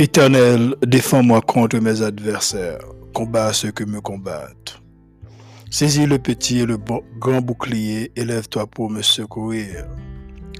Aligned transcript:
Éternel, 0.00 0.76
défends-moi 0.80 1.42
contre 1.42 1.76
mes 1.78 2.00
adversaires, 2.00 2.80
combat 3.12 3.52
ceux 3.52 3.70
qui 3.70 3.84
me 3.84 4.00
combattent. 4.00 4.80
Saisis 5.70 6.06
le 6.06 6.18
petit 6.18 6.60
et 6.60 6.64
le 6.64 6.78
grand 7.18 7.42
bouclier, 7.42 8.10
élève-toi 8.16 8.66
pour 8.66 8.88
me 8.88 9.02
secourir. 9.02 9.84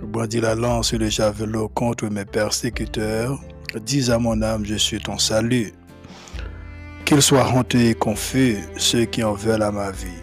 Brandis 0.03 0.43
la 0.43 0.55
lance 0.55 0.93
et 0.93 0.99
le 0.99 1.09
javelot 1.09 1.71
contre 1.71 2.11
mes 2.11 2.27
persécuteurs. 2.27 3.41
Dis 3.83 4.11
à 4.11 4.19
mon 4.19 4.43
âme, 4.43 4.67
je 4.67 4.75
suis 4.75 5.01
ton 5.01 5.17
salut. 5.17 5.73
Qu'ils 7.07 7.23
soient 7.23 7.51
honteux 7.51 7.81
et 7.81 7.95
confus, 7.95 8.59
ceux 8.77 9.07
qui 9.07 9.25
en 9.25 9.33
veulent 9.33 9.63
à 9.63 9.73
ma 9.73 9.91
vie. 9.91 10.23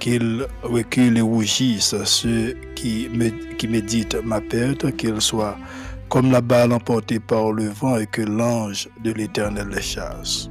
Qu'ils 0.00 0.46
reculent 0.62 1.18
et 1.18 1.20
rougissent, 1.20 2.02
ceux 2.04 2.56
qui, 2.74 3.10
qui 3.58 3.68
méditent 3.68 4.16
ma 4.24 4.40
perte, 4.40 4.96
qu'ils 4.96 5.20
soient 5.20 5.58
comme 6.08 6.30
la 6.30 6.40
balle 6.40 6.72
emportée 6.72 7.20
par 7.20 7.52
le 7.52 7.68
vent 7.68 7.98
et 7.98 8.06
que 8.06 8.22
l'ange 8.22 8.88
de 9.04 9.12
l'Éternel 9.12 9.68
les 9.68 9.82
chasse. 9.82 10.48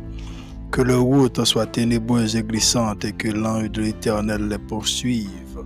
Que 0.71 0.81
leur 0.81 1.01
route 1.01 1.43
soit 1.45 1.65
ténébreuse 1.65 2.35
et 2.35 2.43
glissante 2.43 3.05
et 3.05 3.13
que 3.13 3.29
l'ange 3.29 3.71
de 3.71 3.81
l'Éternel 3.81 4.47
les 4.49 4.57
poursuive. 4.59 5.63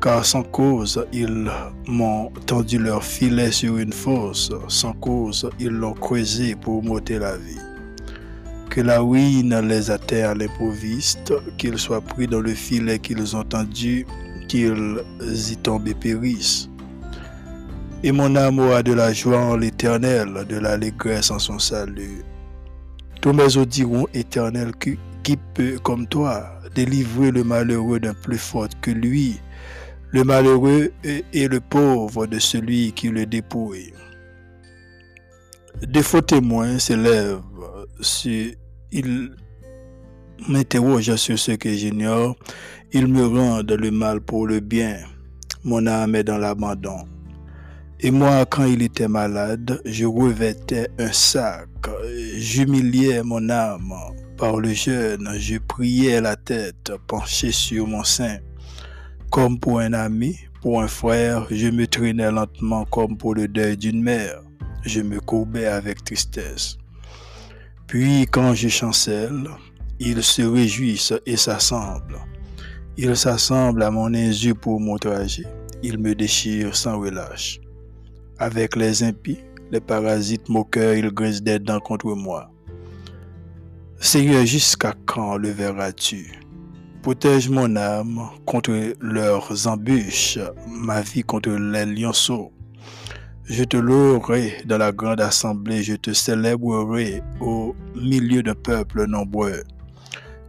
Car 0.00 0.24
sans 0.24 0.42
cause, 0.42 1.04
ils 1.12 1.50
m'ont 1.86 2.30
tendu 2.46 2.78
leur 2.78 3.02
filet 3.02 3.52
sur 3.52 3.78
une 3.78 3.92
fosse, 3.92 4.50
sans 4.68 4.92
cause, 4.94 5.48
ils 5.58 5.68
l'ont 5.68 5.94
creusé 5.94 6.54
pour 6.54 6.82
m'ôter 6.82 7.18
la 7.18 7.36
vie. 7.36 7.60
Que 8.70 8.80
la 8.80 9.00
ruine 9.00 9.58
les 9.60 9.90
atteigne 9.90 10.24
à 10.24 10.34
l'improviste, 10.34 11.32
qu'ils 11.56 11.78
soient 11.78 12.00
pris 12.00 12.26
dans 12.26 12.40
le 12.40 12.54
filet 12.54 12.98
qu'ils 12.98 13.36
ont 13.36 13.44
tendu, 13.44 14.06
qu'ils 14.48 15.02
y 15.50 15.56
tombent 15.56 15.88
et 15.88 15.94
périssent 15.94 16.68
et 18.06 18.12
mon 18.12 18.36
âme 18.36 18.60
aura 18.60 18.84
de 18.84 18.92
la 18.92 19.12
joie 19.12 19.40
en 19.40 19.56
l'éternel, 19.56 20.46
de 20.48 20.58
l'allégresse 20.58 21.32
en 21.32 21.40
son 21.40 21.58
salut. 21.58 22.22
Tous 23.20 23.32
mes 23.32 23.56
os 23.56 23.66
éternel, 24.14 24.70
qui, 24.76 25.36
peut, 25.54 25.80
comme 25.82 26.06
toi, 26.06 26.60
délivrer 26.72 27.32
le 27.32 27.42
malheureux 27.42 27.98
d'un 27.98 28.14
plus 28.14 28.38
fort 28.38 28.68
que 28.80 28.92
lui, 28.92 29.40
le 30.12 30.22
malheureux 30.22 30.92
et 31.02 31.48
le 31.48 31.58
pauvre 31.58 32.28
de 32.28 32.38
celui 32.38 32.92
qui 32.92 33.08
le 33.08 33.26
dépouille. 33.26 33.92
Des 35.82 36.04
faux 36.04 36.20
témoins 36.20 36.78
s'élèvent, 36.78 37.42
ils 38.92 39.32
m'interrogent 40.46 41.16
sur 41.16 41.40
ce 41.40 41.50
que 41.50 41.72
j'ignore, 41.72 42.36
ils 42.92 43.08
me 43.08 43.26
rendent 43.26 43.72
le 43.72 43.90
mal 43.90 44.20
pour 44.20 44.46
le 44.46 44.60
bien. 44.60 44.98
Mon 45.64 45.88
âme 45.88 46.14
est 46.14 46.22
dans 46.22 46.38
l'abandon. 46.38 47.15
Et 48.00 48.10
moi, 48.10 48.44
quand 48.44 48.66
il 48.66 48.82
était 48.82 49.08
malade, 49.08 49.80
je 49.86 50.04
revêtais 50.04 50.88
un 50.98 51.12
sac, 51.12 51.68
j'humiliais 52.36 53.22
mon 53.22 53.48
âme 53.48 53.94
par 54.36 54.58
le 54.58 54.74
jeûne, 54.74 55.30
je 55.38 55.56
priais 55.56 56.20
la 56.20 56.36
tête 56.36 56.92
penchée 57.06 57.52
sur 57.52 57.86
mon 57.86 58.04
sein. 58.04 58.36
Comme 59.30 59.58
pour 59.58 59.80
un 59.80 59.94
ami, 59.94 60.38
pour 60.60 60.82
un 60.82 60.88
frère, 60.88 61.46
je 61.50 61.68
me 61.68 61.86
traînais 61.86 62.30
lentement 62.30 62.84
comme 62.84 63.16
pour 63.16 63.34
le 63.34 63.48
deuil 63.48 63.78
d'une 63.78 64.02
mère. 64.02 64.42
Je 64.84 65.00
me 65.00 65.18
courbais 65.18 65.66
avec 65.66 66.04
tristesse. 66.04 66.76
Puis 67.86 68.26
quand 68.30 68.54
je 68.54 68.68
chancelle, 68.68 69.48
ils 69.98 70.22
se 70.22 70.42
réjouissent 70.42 71.14
et 71.24 71.38
s'assemblent. 71.38 72.20
Ils 72.98 73.16
s'assemblent 73.16 73.82
à 73.82 73.90
mon 73.90 74.12
insu 74.12 74.54
pour 74.54 74.80
m'outrager. 74.80 75.44
Ils 75.82 75.98
me 75.98 76.14
déchirent 76.14 76.76
sans 76.76 77.00
relâche. 77.00 77.60
Avec 78.38 78.76
les 78.76 79.02
impies, 79.02 79.38
les 79.70 79.80
parasites 79.80 80.50
moqueurs, 80.50 80.94
ils 80.94 81.10
grisent 81.10 81.42
des 81.42 81.58
dents 81.58 81.80
contre 81.80 82.14
moi. 82.14 82.50
Seigneur, 83.98 84.44
jusqu'à 84.44 84.94
quand 85.06 85.38
le 85.38 85.48
verras-tu? 85.48 86.38
Protège 87.00 87.48
mon 87.48 87.76
âme 87.76 88.28
contre 88.44 88.94
leurs 89.00 89.66
embûches, 89.66 90.38
ma 90.68 91.00
vie 91.00 91.22
contre 91.22 91.50
les 91.50 91.86
lionceaux. 91.86 92.52
Je 93.44 93.64
te 93.64 93.78
louerai 93.78 94.58
dans 94.66 94.76
la 94.76 94.92
grande 94.92 95.22
assemblée, 95.22 95.82
je 95.82 95.94
te 95.94 96.12
célébrerai 96.12 97.22
au 97.40 97.74
milieu 97.94 98.42
d'un 98.42 98.54
peuple 98.54 99.06
nombreux. 99.06 99.62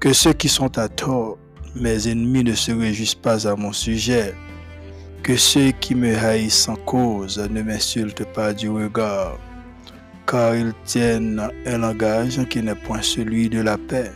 Que 0.01 0.11
ceux 0.11 0.33
qui 0.33 0.49
sont 0.49 0.77
à 0.77 0.89
tort, 0.89 1.37
mes 1.73 2.09
ennemis, 2.09 2.43
ne 2.43 2.53
se 2.53 2.73
réjouissent 2.73 3.15
pas 3.15 3.47
à 3.47 3.55
mon 3.55 3.71
sujet 3.71 4.33
que 5.23 5.35
ceux 5.35 5.72
qui 5.72 5.95
me 5.95 6.16
haïssent 6.17 6.63
sans 6.63 6.75
cause 6.75 7.38
ne 7.38 7.61
m'insultent 7.61 8.25
pas 8.33 8.53
du 8.53 8.69
regard, 8.69 9.38
car 10.25 10.55
ils 10.55 10.73
tiennent 10.85 11.50
un 11.66 11.78
langage 11.78 12.39
qui 12.50 12.61
n'est 12.61 12.75
point 12.75 13.01
celui 13.01 13.50
de 13.50 13.61
la 13.61 13.77
paix. 13.77 14.11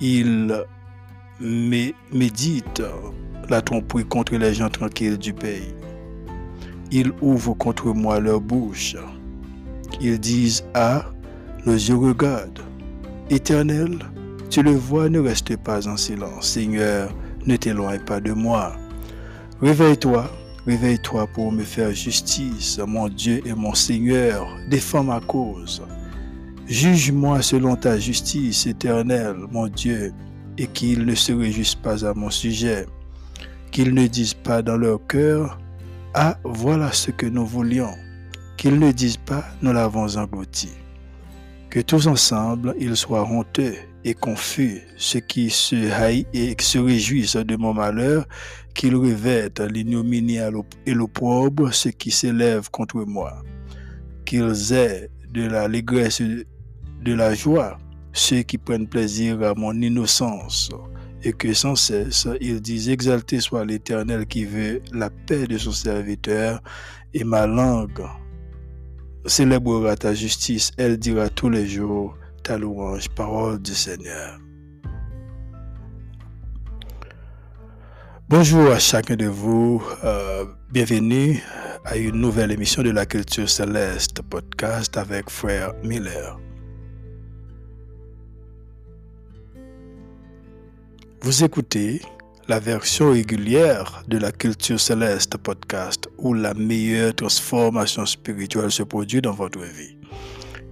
Ils 0.00 0.64
méditent 1.40 2.82
la 3.48 3.62
tromperie 3.62 4.04
contre 4.04 4.36
les 4.36 4.54
gens 4.54 4.68
tranquilles 4.68 5.18
du 5.18 5.32
pays. 5.32 5.74
Ils 6.90 7.12
ouvrent 7.20 7.54
contre 7.54 7.86
moi 7.88 8.20
leur 8.20 8.40
bouche. 8.40 8.96
Ils 10.00 10.18
disent 10.18 10.64
Ah, 10.74 11.04
nos 11.66 11.74
yeux 11.74 11.96
regardent. 11.96 12.60
Éternel, 13.30 13.98
tu 14.48 14.62
le 14.62 14.70
vois, 14.70 15.08
ne 15.08 15.18
reste 15.18 15.56
pas 15.58 15.86
en 15.86 15.96
silence. 15.96 16.48
Seigneur, 16.48 17.10
ne 17.46 17.56
t'éloigne 17.56 18.00
pas 18.00 18.20
de 18.20 18.32
moi. 18.32 18.74
Réveille-toi, 19.60 20.30
réveille-toi 20.68 21.26
pour 21.34 21.50
me 21.50 21.64
faire 21.64 21.92
justice, 21.92 22.78
mon 22.86 23.08
Dieu 23.08 23.42
et 23.44 23.54
mon 23.54 23.74
Seigneur, 23.74 24.46
défends 24.70 25.02
ma 25.02 25.18
cause. 25.18 25.82
Juge-moi 26.68 27.42
selon 27.42 27.74
ta 27.74 27.98
justice 27.98 28.68
éternelle, 28.68 29.34
mon 29.50 29.66
Dieu, 29.66 30.12
et 30.58 30.68
qu'ils 30.68 31.04
ne 31.04 31.14
se 31.16 31.32
réjouissent 31.32 31.74
pas 31.74 32.06
à 32.06 32.14
mon 32.14 32.30
sujet, 32.30 32.86
qu'ils 33.72 33.94
ne 33.94 34.06
disent 34.06 34.34
pas 34.34 34.62
dans 34.62 34.76
leur 34.76 35.04
cœur, 35.08 35.58
Ah, 36.14 36.38
voilà 36.44 36.92
ce 36.92 37.10
que 37.10 37.26
nous 37.26 37.44
voulions, 37.44 37.94
qu'ils 38.56 38.78
ne 38.78 38.92
disent 38.92 39.16
pas, 39.16 39.44
nous 39.60 39.72
l'avons 39.72 40.16
englouti. 40.16 40.70
Que 41.68 41.80
tous 41.80 42.06
ensemble, 42.06 42.76
ils 42.78 42.96
soient 42.96 43.28
honteux 43.28 43.74
et 44.04 44.14
confus, 44.14 44.82
ceux 44.96 45.20
qui 45.20 45.50
se 45.50 45.90
haïssent 45.90 46.26
et 46.32 46.56
se 46.60 46.78
réjouissent 46.78 47.36
de 47.36 47.56
mon 47.56 47.74
malheur, 47.74 48.26
qu'ils 48.74 48.96
revêtent 48.96 49.60
l'ignominie 49.60 50.38
et 50.86 50.94
l'opprobre, 50.94 51.72
ceux 51.74 51.90
qui 51.90 52.10
s'élèvent 52.10 52.70
contre 52.70 53.04
moi, 53.04 53.42
qu'ils 54.24 54.72
aient 54.72 55.10
de 55.32 55.46
l'allégresse 55.46 56.20
de 56.20 57.14
la 57.14 57.34
joie, 57.34 57.78
ceux 58.12 58.42
qui 58.42 58.58
prennent 58.58 58.88
plaisir 58.88 59.42
à 59.42 59.54
mon 59.54 59.72
innocence, 59.80 60.70
et 61.24 61.32
que 61.32 61.52
sans 61.52 61.74
cesse 61.74 62.28
ils 62.40 62.60
disent 62.60 62.88
exalté 62.88 63.40
soit 63.40 63.64
l'Éternel 63.64 64.26
qui 64.26 64.44
veut 64.44 64.80
la 64.92 65.10
paix 65.10 65.46
de 65.46 65.58
son 65.58 65.72
serviteur, 65.72 66.60
et 67.14 67.24
ma 67.24 67.46
langue 67.46 68.04
célébrera 69.26 69.96
ta 69.96 70.14
justice, 70.14 70.70
elle 70.78 70.98
dira 70.98 71.28
tous 71.28 71.50
les 71.50 71.66
jours 71.66 72.16
louange, 72.56 73.08
parole 73.10 73.60
du 73.60 73.74
Seigneur. 73.74 74.38
Bonjour 78.28 78.70
à 78.70 78.78
chacun 78.78 79.16
de 79.16 79.26
vous, 79.26 79.82
euh, 80.04 80.44
bienvenue 80.70 81.42
à 81.84 81.96
une 81.96 82.16
nouvelle 82.16 82.52
émission 82.52 82.82
de 82.82 82.90
la 82.90 83.06
culture 83.06 83.48
céleste 83.48 84.22
podcast 84.22 84.96
avec 84.96 85.30
frère 85.30 85.72
Miller. 85.82 86.38
Vous 91.22 91.42
écoutez 91.44 92.00
la 92.48 92.60
version 92.60 93.12
régulière 93.12 94.04
de 94.08 94.16
la 94.18 94.32
culture 94.32 94.80
céleste 94.80 95.36
podcast 95.36 96.08
où 96.16 96.32
la 96.32 96.54
meilleure 96.54 97.14
transformation 97.14 98.06
spirituelle 98.06 98.70
se 98.70 98.82
produit 98.82 99.20
dans 99.20 99.32
votre 99.32 99.60
vie. 99.60 99.97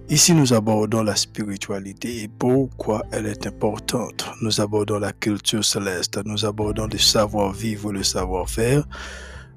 Ici, 0.09 0.33
nous 0.33 0.53
abordons 0.53 1.03
la 1.03 1.17
spiritualité 1.17 2.23
et 2.23 2.27
pourquoi 2.29 3.03
elle 3.11 3.25
est 3.25 3.45
importante. 3.45 4.25
Nous 4.41 4.61
abordons 4.61 4.99
la 4.99 5.11
culture 5.11 5.65
céleste, 5.65 6.17
nous 6.23 6.45
abordons 6.45 6.87
le 6.89 6.97
savoir-vivre, 6.97 7.91
le 7.91 8.03
savoir-faire. 8.03 8.87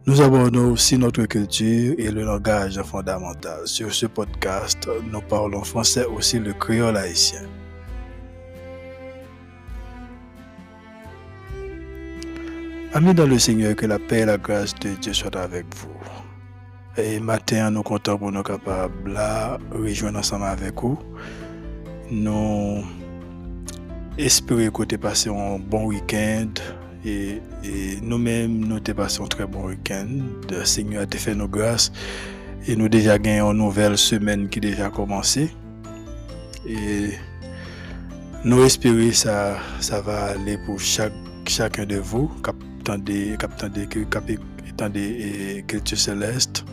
Nous 0.06 0.20
abordons 0.20 0.72
aussi 0.72 0.98
notre 0.98 1.24
culture 1.26 1.94
et 1.96 2.10
le 2.10 2.24
langage 2.24 2.82
fondamental. 2.82 3.60
Sur 3.66 3.94
ce 3.94 4.06
podcast, 4.06 4.88
nous 5.12 5.20
parlons 5.20 5.62
français 5.62 6.04
aussi 6.06 6.40
le 6.40 6.52
créole 6.52 6.96
haïtien. 6.96 7.42
Amis 12.92 13.14
dans 13.14 13.26
le 13.26 13.38
Seigneur, 13.38 13.76
que 13.76 13.86
la 13.86 14.00
paix 14.00 14.22
et 14.22 14.24
la 14.24 14.36
grâce 14.36 14.74
de 14.74 14.88
Dieu 15.00 15.12
soient 15.12 15.36
avec 15.36 15.66
vous. 15.76 16.19
Et 16.96 17.20
matin, 17.20 17.70
nous 17.70 17.84
comptons 17.84 18.18
pour 18.18 18.32
nous 18.32 18.42
capables 18.42 19.14
de 19.14 19.76
rejoindre 19.76 20.18
ensemble 20.18 20.46
avec 20.46 20.74
vous. 20.82 20.98
Nous 22.10 22.82
espérons 24.18 24.70
que 24.70 24.82
vous 24.82 24.98
passé 24.98 25.30
un 25.30 25.60
bon 25.60 25.86
week-end. 25.86 26.48
Et, 27.04 27.40
nous-mêmes, 28.02 28.58
nous 28.66 28.76
avons 28.76 28.94
passé 28.94 29.22
un 29.22 29.26
très 29.26 29.46
bon 29.46 29.68
week-end. 29.68 30.08
Le 30.50 30.64
Seigneur 30.64 31.04
a 31.04 31.16
fait 31.16 31.34
nos 31.34 31.46
grâces. 31.46 31.92
Et 32.66 32.74
nous 32.74 32.88
déjà 32.88 33.18
gagnons 33.18 33.52
une 33.52 33.58
nouvelle 33.58 33.96
semaine 33.96 34.48
qui 34.48 34.58
déjà 34.58 34.90
commencé. 34.90 35.48
Et 36.66 37.10
nous 38.44 38.64
espérons 38.64 39.12
ça, 39.12 39.58
ça 39.78 40.00
va 40.00 40.24
aller 40.32 40.58
pour 40.66 40.80
chaque, 40.80 41.12
chacun 41.46 41.86
de 41.86 41.96
vous, 41.96 42.28
qui 42.42 44.00
attendez 44.68 45.64
culture 45.68 45.98
céleste 45.98 46.64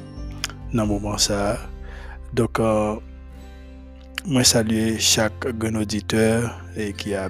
le 0.73 0.85
moment 0.85 1.17
ça. 1.17 1.57
Donc, 2.33 2.59
euh, 2.59 2.95
moi 4.25 4.43
saluer 4.43 4.99
chaque 4.99 5.47
grand 5.57 5.75
auditeur 5.75 6.61
et 6.75 6.93
qui 6.93 7.15
a 7.15 7.29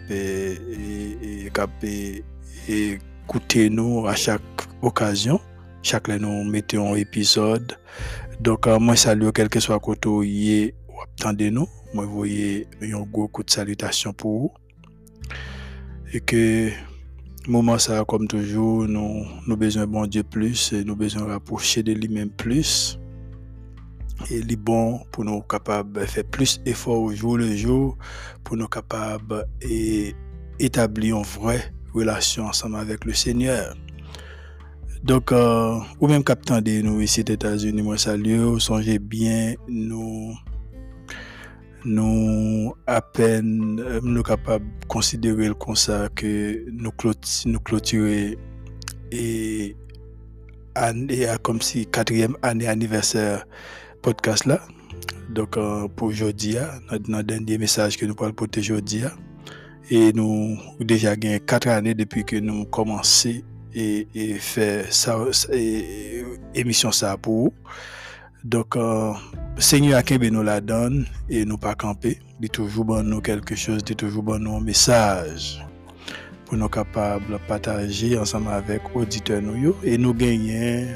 écouté 2.68 3.69
nous 3.69 4.07
à 4.07 4.16
chaque 4.16 4.42
occasion, 4.81 5.39
chaque 5.84 6.07
fois 6.07 6.18
nous 6.18 6.44
mettons 6.44 6.94
un 6.94 6.95
épisode. 6.95 7.78
Donc, 8.39 8.68
euh, 8.68 8.80
moi 8.80 8.95
saluer 8.95 9.31
quel 9.34 9.50
que 9.50 9.60
soit 9.60 9.80
côté 9.80 10.10
où 10.10 10.24
attendez 11.19 11.51
nous, 11.51 11.68
moi 11.94 12.06
voyez 12.06 12.68
un 12.81 13.01
gros 13.01 13.28
coup 13.28 13.44
de 13.44 13.50
salutation 13.50 14.13
pour 14.13 14.39
vous. 14.39 14.51
Et 16.13 16.22
que 16.22 16.72
moment 17.48 17.78
ça 17.78 18.04
comme 18.06 18.28
toujours 18.28 18.88
nous 18.88 19.25
nous 19.45 19.57
besoin 19.57 19.88
bon 19.88 20.06
Dieu 20.06 20.24
plus 20.24 20.74
et 20.74 20.84
nous 20.84 20.95
besoin 20.95 21.25
rapprocher 21.25 21.84
de 21.84 21.94
lui-même 21.94 22.30
plus 22.30 23.00
et 24.30 24.38
est 24.40 24.56
bon 24.56 25.00
pour 25.12 25.24
nous 25.24 25.42
capables 25.42 26.06
faire 26.08 26.24
plus 26.25 26.62
effort 26.66 27.02
au 27.02 27.14
jour 27.14 27.38
le 27.38 27.56
jour 27.56 27.98
pour 28.44 28.58
nous 28.58 28.68
capables 28.68 29.46
d'établir 30.60 31.18
une 31.18 31.24
vraie 31.24 31.74
relation 31.94 32.46
ensemble 32.46 32.78
avec 32.78 33.06
le 33.06 33.14
Seigneur. 33.14 33.75
Donc, 35.04 35.31
euh, 35.31 35.80
ou 36.00 36.08
même 36.08 36.24
captant 36.24 36.60
de 36.60 36.81
nous 36.81 37.02
ici 37.02 37.22
aux 37.22 37.31
États-Unis, 37.31 37.81
moi 37.81 37.98
salut, 37.98 38.60
songez 38.60 39.00
bien, 39.00 39.56
nous, 39.68 40.36
nous 41.86 42.74
à 42.88 43.02
peine, 43.02 43.80
euh, 43.80 44.00
nous 44.04 44.24
capables 44.24 44.66
de 44.81 44.86
considérer 44.88 45.52
comme 45.58 45.75
ça 45.75 46.10
que 46.16 46.66
nous, 46.72 46.92
nous 47.46 47.60
clôturer 47.60 48.38
et, 49.12 49.75
et 51.10 51.25
comme 51.44 51.62
si 51.62 51.86
quatrième 51.86 52.36
année 52.42 52.68
anniversaire 52.68 53.46
podcast 54.02 54.46
là. 54.46 54.62
Donc 55.30 55.58
euh, 55.58 55.88
pour 55.88 56.08
aujourd'hui, 56.10 56.56
notre 57.08 57.24
dernier 57.24 57.58
message 57.58 57.98
que 57.98 58.06
nous 58.06 58.16
pourrons 58.16 58.32
porter 58.32 58.60
aujourd'hui. 58.62 59.04
Et 59.90 60.12
nous 60.12 60.58
déjà 60.82 61.16
gagné 61.16 61.40
quatre 61.40 61.70
années 61.70 61.94
depuis 61.94 62.26
que 62.26 62.36
nous 62.36 62.66
commencé 62.66 63.46
et, 63.74 64.08
et 64.14 64.38
et, 65.54 66.26
émission 66.54 66.92
ça 66.92 67.18
pour 67.18 67.36
vous. 67.36 67.54
Donc, 68.44 68.76
euh, 68.76 69.14
Seigneur 69.58 70.02
nous 70.32 70.44
la 70.44 70.62
donne 70.62 71.06
et 71.30 71.46
nous 71.46 71.58
pas 71.58 71.76
camper. 71.76 72.20
Il 72.42 72.50
toujours 72.50 72.86
bon 72.86 73.04
nous 73.04 73.22
quelque 73.22 73.56
chose, 73.56 73.82
il 73.88 73.96
toujours 73.96 74.24
bon 74.24 74.40
nous 74.40 74.56
un 74.56 74.62
message 74.62 75.67
pour 76.48 76.58
nous 76.58 76.70
capables 76.70 77.30
de 77.30 77.38
partager 77.48 78.18
ensemble 78.18 78.50
avec 78.50 78.82
auditeurs 78.96 79.42
et 79.84 79.98
nous 79.98 80.14
gagner 80.14 80.88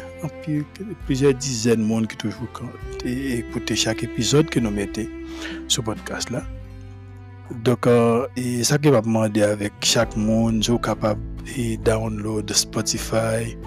plusieurs 1.06 1.34
dizaines 1.34 1.82
de 1.82 1.86
monde 1.86 2.08
qui 2.08 2.16
toujours 2.16 2.48
écouter 3.06 3.76
chaque 3.76 4.04
épisode 4.04 4.50
que 4.50 4.60
nous 4.60 4.72
mettons 4.72 5.08
sur 5.68 5.84
podcast 5.84 6.30
là. 6.30 6.44
Donc, 7.64 7.86
euh, 7.86 8.28
et 8.38 8.64
ça 8.64 8.78
qui 8.78 8.90
va 8.90 9.02
demander 9.02 9.42
avec 9.42 9.74
chaque 9.82 10.16
monde, 10.16 10.64
vous 10.66 10.80
capable 10.80 11.20
de 11.46 11.76
download 11.84 12.50
Spotify 12.54 13.58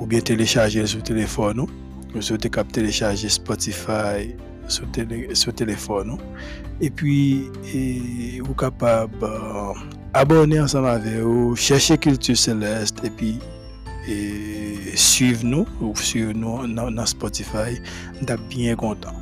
ou 0.00 0.06
bien 0.06 0.20
télécharger 0.20 0.84
sur 0.86 1.00
téléphone. 1.02 1.64
Vous 2.12 2.22
souhaitez 2.22 2.50
télécharger 2.72 3.28
Spotify 3.28 4.34
sur, 4.66 4.90
téléphone. 5.54 6.18
Et 6.80 6.90
puis, 6.90 7.50
vous 8.42 8.54
capable 8.54 9.26
abonner 10.12 10.60
ensemble 10.60 10.88
avec 10.88 11.14
vous, 11.20 11.56
chercher 11.56 11.98
Culture 11.98 12.36
Céleste 12.36 13.04
et 13.04 13.10
puis 13.10 13.38
et 14.08 14.96
suivre 14.96 15.44
nous 15.44 15.66
ou 15.80 15.92
nous 16.34 16.66
dans, 16.66 17.06
Spotify. 17.06 17.80
Nous 18.20 18.36
bien 18.48 18.74
contents. 18.74 19.14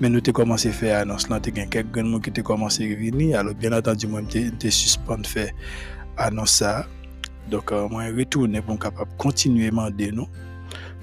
Mais 0.00 0.08
nous 0.08 0.18
avons 0.18 0.32
commencé 0.32 0.70
à 0.70 0.72
faire 0.72 1.00
annonce 1.02 1.28
là, 1.28 1.38
il 1.46 1.58
y 1.58 1.68
quelques 1.68 1.92
qui 1.92 2.40
ont 2.40 2.42
commencé 2.42 2.84
à 2.84 2.96
venir. 2.96 3.38
Alors, 3.38 3.54
bien 3.54 3.72
entendu, 3.72 4.06
moi, 4.08 4.22
je 4.32 4.68
suspendre 4.70 5.26
faire 5.26 5.52
annonce. 6.16 6.64
Donc, 7.48 7.70
euh, 7.70 7.88
moi, 7.88 8.04
pour 8.66 8.78
capable 8.78 9.10
continuer 9.18 9.66
à 9.66 9.70
demander 9.70 10.10
nous 10.10 10.26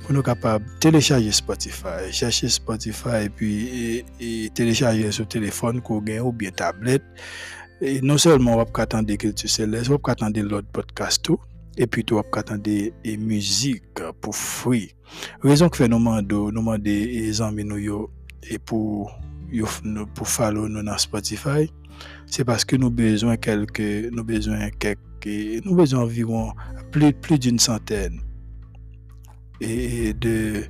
pour 0.02 0.14
nous 0.14 0.24
capables 0.24 0.66
télécharger 0.80 1.32
Spotify, 1.32 2.12
chercher 2.12 2.50
Spotify 2.50 3.26
et 3.26 3.30
puis 3.30 4.50
télécharger 4.54 5.12
sur 5.12 5.28
téléphone 5.28 5.80
ou 5.88 6.32
bien 6.32 6.52
tablette 6.52 7.04
et 7.82 8.00
non 8.02 8.18
seulement 8.18 8.54
on 8.54 8.58
va 8.58 8.66
attendre 8.76 9.12
tu 9.16 9.48
céleste, 9.48 9.90
on 9.90 9.94
va 9.94 10.12
attendre 10.12 10.40
l'autre 10.42 10.68
podcast 10.72 11.24
tout, 11.24 11.40
et 11.78 11.88
puis 11.88 12.06
tu 12.06 12.14
vas 12.14 12.24
attendre 12.34 12.62
des 12.62 12.94
musique 13.18 14.00
pour 14.22 14.36
free. 14.36 14.94
Raison 15.42 15.68
que 15.68 15.78
fait 15.78 15.88
nous 15.88 15.98
demandons, 15.98 16.52
nous 16.52 16.62
demandons 16.62 16.84
les 16.84 17.42
amis 17.42 17.64
nous 17.64 18.10
et 18.50 18.60
pour 18.60 19.12
pour 20.14 20.28
follow 20.28 20.70
nous 20.70 20.84
dans 20.84 20.98
Spotify, 20.98 21.72
c'est 22.28 22.46
parce 22.46 22.64
que 22.64 22.76
nous 22.76 22.92
besoin 22.92 23.36
quelques 23.36 23.82
nous 24.12 24.24
besoin 24.24 24.70
quelques 24.70 25.66
nous 25.66 25.76
besoin 25.76 26.04
environ 26.04 26.54
plus 26.92 27.14
plus 27.14 27.38
d'une 27.38 27.60
centaine 27.60 28.22
et 29.60 30.14
de 30.14 30.64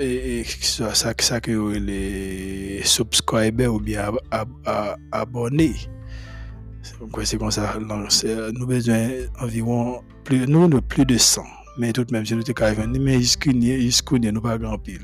et, 0.00 0.44
ça, 0.44 1.14
que 1.40 1.76
les 1.78 2.82
subscribers 2.82 3.72
ou 3.72 3.80
bien 3.80 4.10
abonnés 5.12 5.76
c'est 6.82 7.38
comme. 7.38 7.50
Nous 8.54 8.66
besoin 8.66 9.08
environ 9.40 10.02
de 10.30 10.80
plus 10.80 11.04
de 11.04 11.18
100. 11.18 11.42
Mais 11.78 11.92
tout 11.92 12.04
de 12.04 12.12
même, 12.12 12.26
si 12.26 12.34
nous 12.34 12.42
jusqu'à 12.44 12.72
nous 14.32 14.40
pas 14.40 14.58
grand 14.58 14.78
pile. 14.78 15.02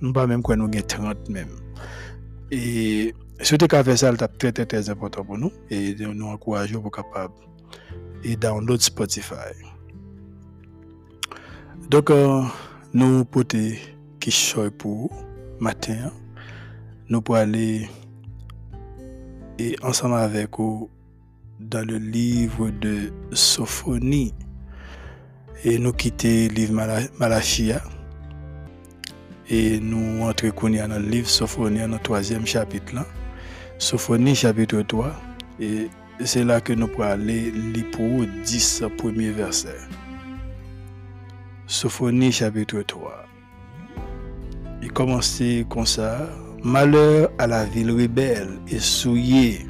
Nous 0.00 0.12
pas 0.12 0.26
même 0.26 0.42
quoi 0.42 0.56
nous 0.56 0.64
avons 0.64 0.82
30 0.86 1.30
même. 1.30 1.48
Et 2.50 3.14
tu 3.42 3.56
as 3.70 3.84
fait 3.84 3.96
ça, 3.96 4.12
très, 4.14 4.90
important 4.90 5.24
pour 5.24 5.38
nous. 5.38 5.50
Et 5.70 5.94
nous 5.94 6.26
encourageons 6.26 6.82
capable 6.90 7.34
et 8.22 8.36
download 8.36 8.80
Spotify. 8.80 9.34
Donc, 11.88 12.10
euh, 12.10 12.42
nous 12.92 13.24
portons 13.24 13.74
qui 14.20 14.54
pour 14.78 15.10
matin. 15.60 16.10
Nous 17.08 17.20
pour 17.20 17.36
aller 17.36 17.88
ensemble 19.82 20.14
avec 20.16 20.50
vous 20.58 20.90
dans 21.60 21.86
le 21.86 21.98
livre 21.98 22.70
de 22.70 23.12
Sophonie 23.32 24.34
et 25.64 25.78
nous 25.78 25.92
quitter 25.92 26.48
le 26.48 26.54
livre 26.54 26.74
Malachia 27.18 27.82
et 29.48 29.78
nous 29.78 30.22
entrer 30.22 30.50
dans 30.50 30.98
le 30.98 31.08
livre 31.08 31.28
Sophonie 31.28 31.80
dans 31.80 31.88
le 31.88 31.98
troisième 31.98 32.46
chapitre. 32.46 32.94
Sophonie 33.78 34.34
chapitre 34.34 34.82
3 34.82 35.12
et 35.60 35.88
c'est 36.24 36.44
là 36.44 36.60
que 36.60 36.72
nous 36.72 36.88
pourrons 36.88 37.04
aller 37.04 37.50
lire 37.50 37.90
pour 37.92 38.24
10 38.44 38.84
premiers 38.98 39.30
versets. 39.30 39.80
Sophonie 41.66 42.32
chapitre 42.32 42.82
3. 42.82 43.26
Il 44.82 44.92
commençait 44.92 45.64
comme 45.68 45.86
ça. 45.86 46.28
Malheur 46.62 47.30
à 47.38 47.46
la 47.46 47.64
ville 47.64 47.90
rebelle 47.90 48.58
et 48.68 48.78
souillée 48.78 49.66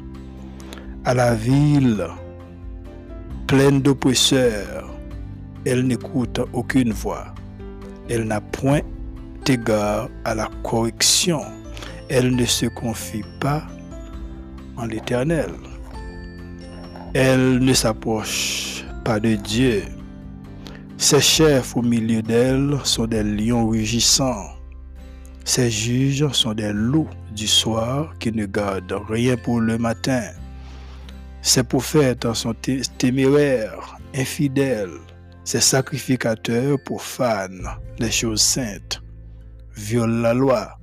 à 1.05 1.13
la 1.13 1.35
ville 1.35 2.07
pleine 3.45 3.79
d'oppresseurs, 3.79 4.89
elle 5.63 5.85
n'écoute 5.85 6.41
aucune 6.51 6.91
voix. 6.91 7.27
Elle 8.09 8.25
n'a 8.25 8.41
point 8.41 8.81
égard 9.47 10.09
à 10.23 10.33
la 10.33 10.49
correction. 10.63 11.41
Elle 12.09 12.35
ne 12.35 12.45
se 12.45 12.65
confie 12.65 13.23
pas 13.39 13.63
en 14.77 14.85
l'Éternel. 14.87 15.51
Elle 17.13 17.59
ne 17.59 17.73
s'approche 17.73 18.83
pas 19.03 19.19
de 19.19 19.35
Dieu. 19.35 19.83
Ses 20.97 21.21
chefs 21.21 21.77
au 21.77 21.83
milieu 21.83 22.23
d'elle 22.23 22.79
sont 22.83 23.05
des 23.05 23.23
lions 23.23 23.67
rugissants. 23.69 24.47
Ses 25.43 25.69
juges 25.69 26.27
sont 26.29 26.55
des 26.55 26.73
loups 26.73 27.09
du 27.35 27.47
soir 27.47 28.13
qui 28.19 28.31
ne 28.31 28.47
gardent 28.47 29.01
rien 29.07 29.37
pour 29.37 29.59
le 29.59 29.77
matin. 29.77 30.23
Ses 31.45 31.63
prophètes 31.63 32.33
sont 32.33 32.55
téméraires, 32.97 33.97
infidèles. 34.15 34.97
Ses 35.43 35.61
sacrificateurs 35.61 36.79
profanent 36.83 37.69
les 37.99 38.09
choses 38.09 38.41
saintes, 38.41 39.03
violent 39.75 40.21
la 40.21 40.33
loi. 40.33 40.79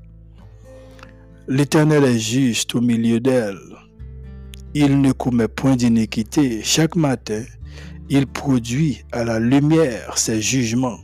L'Éternel 1.49 2.05
est 2.05 2.21
juste 2.21 2.77
au 2.77 2.81
milieu 2.81 3.19
d'elle. 3.19 3.59
Il 4.73 5.01
ne 5.01 5.11
commet 5.11 5.49
point 5.49 5.75
d'iniquité. 5.75 6.63
Chaque 6.63 6.95
matin, 6.95 7.43
il 8.09 8.29
produit 8.29 9.05
à 9.11 9.25
la 9.25 9.41
lumière 9.41 10.17
ses 10.17 10.41
jugements, 10.41 11.01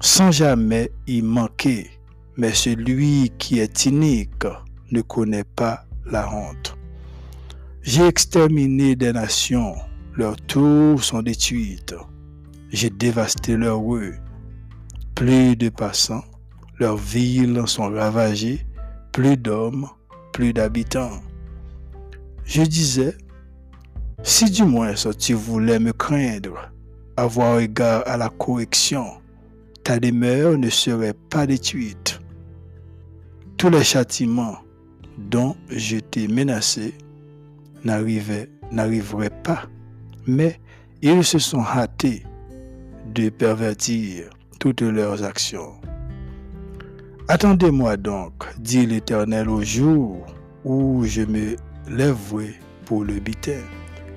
sans 0.00 0.32
jamais 0.32 0.90
y 1.06 1.22
manquer 1.22 1.88
mais 2.36 2.52
celui 2.52 3.30
qui 3.38 3.60
est 3.60 3.86
inique 3.86 4.46
ne 4.90 5.00
connaît 5.02 5.44
pas 5.44 5.84
la 6.04 6.28
honte. 6.34 6.76
J'ai 7.86 8.06
exterminé 8.06 8.96
des 8.96 9.12
nations, 9.12 9.74
leurs 10.14 10.36
tours 10.36 11.04
sont 11.04 11.20
détruites. 11.20 11.94
J'ai 12.70 12.88
dévasté 12.88 13.58
leurs 13.58 13.84
rues. 13.84 14.18
Plus 15.14 15.54
de 15.54 15.68
passants, 15.68 16.24
leurs 16.78 16.96
villes 16.96 17.62
sont 17.66 17.90
ravagées, 17.90 18.66
plus 19.12 19.36
d'hommes, 19.36 19.86
plus 20.32 20.54
d'habitants. 20.54 21.20
Je 22.46 22.62
disais, 22.62 23.18
si 24.22 24.50
du 24.50 24.64
moins 24.64 24.94
tu 25.18 25.34
voulais 25.34 25.78
me 25.78 25.92
craindre, 25.92 26.72
avoir 27.18 27.58
égard 27.58 28.02
à 28.06 28.16
la 28.16 28.30
correction, 28.30 29.04
ta 29.82 30.00
demeure 30.00 30.56
ne 30.56 30.70
serait 30.70 31.14
pas 31.28 31.46
détruite. 31.46 32.18
Tous 33.58 33.68
les 33.68 33.84
châtiments 33.84 34.56
dont 35.18 35.54
je 35.68 35.98
t'ai 35.98 36.28
menacé 36.28 36.94
n'arriveraient 37.84 39.30
pas, 39.42 39.62
mais 40.26 40.60
ils 41.02 41.24
se 41.24 41.38
sont 41.38 41.62
hâtés 41.62 42.22
de 43.14 43.28
pervertir 43.28 44.30
toutes 44.58 44.82
leurs 44.82 45.22
actions. 45.22 45.74
Attendez-moi 47.28 47.96
donc, 47.96 48.44
dit 48.58 48.86
l'Éternel, 48.86 49.48
au 49.48 49.62
jour 49.62 50.26
où 50.64 51.04
je 51.04 51.22
me 51.22 51.56
lèverai 51.88 52.54
pour 52.86 53.04
le 53.04 53.14
butin, 53.14 53.60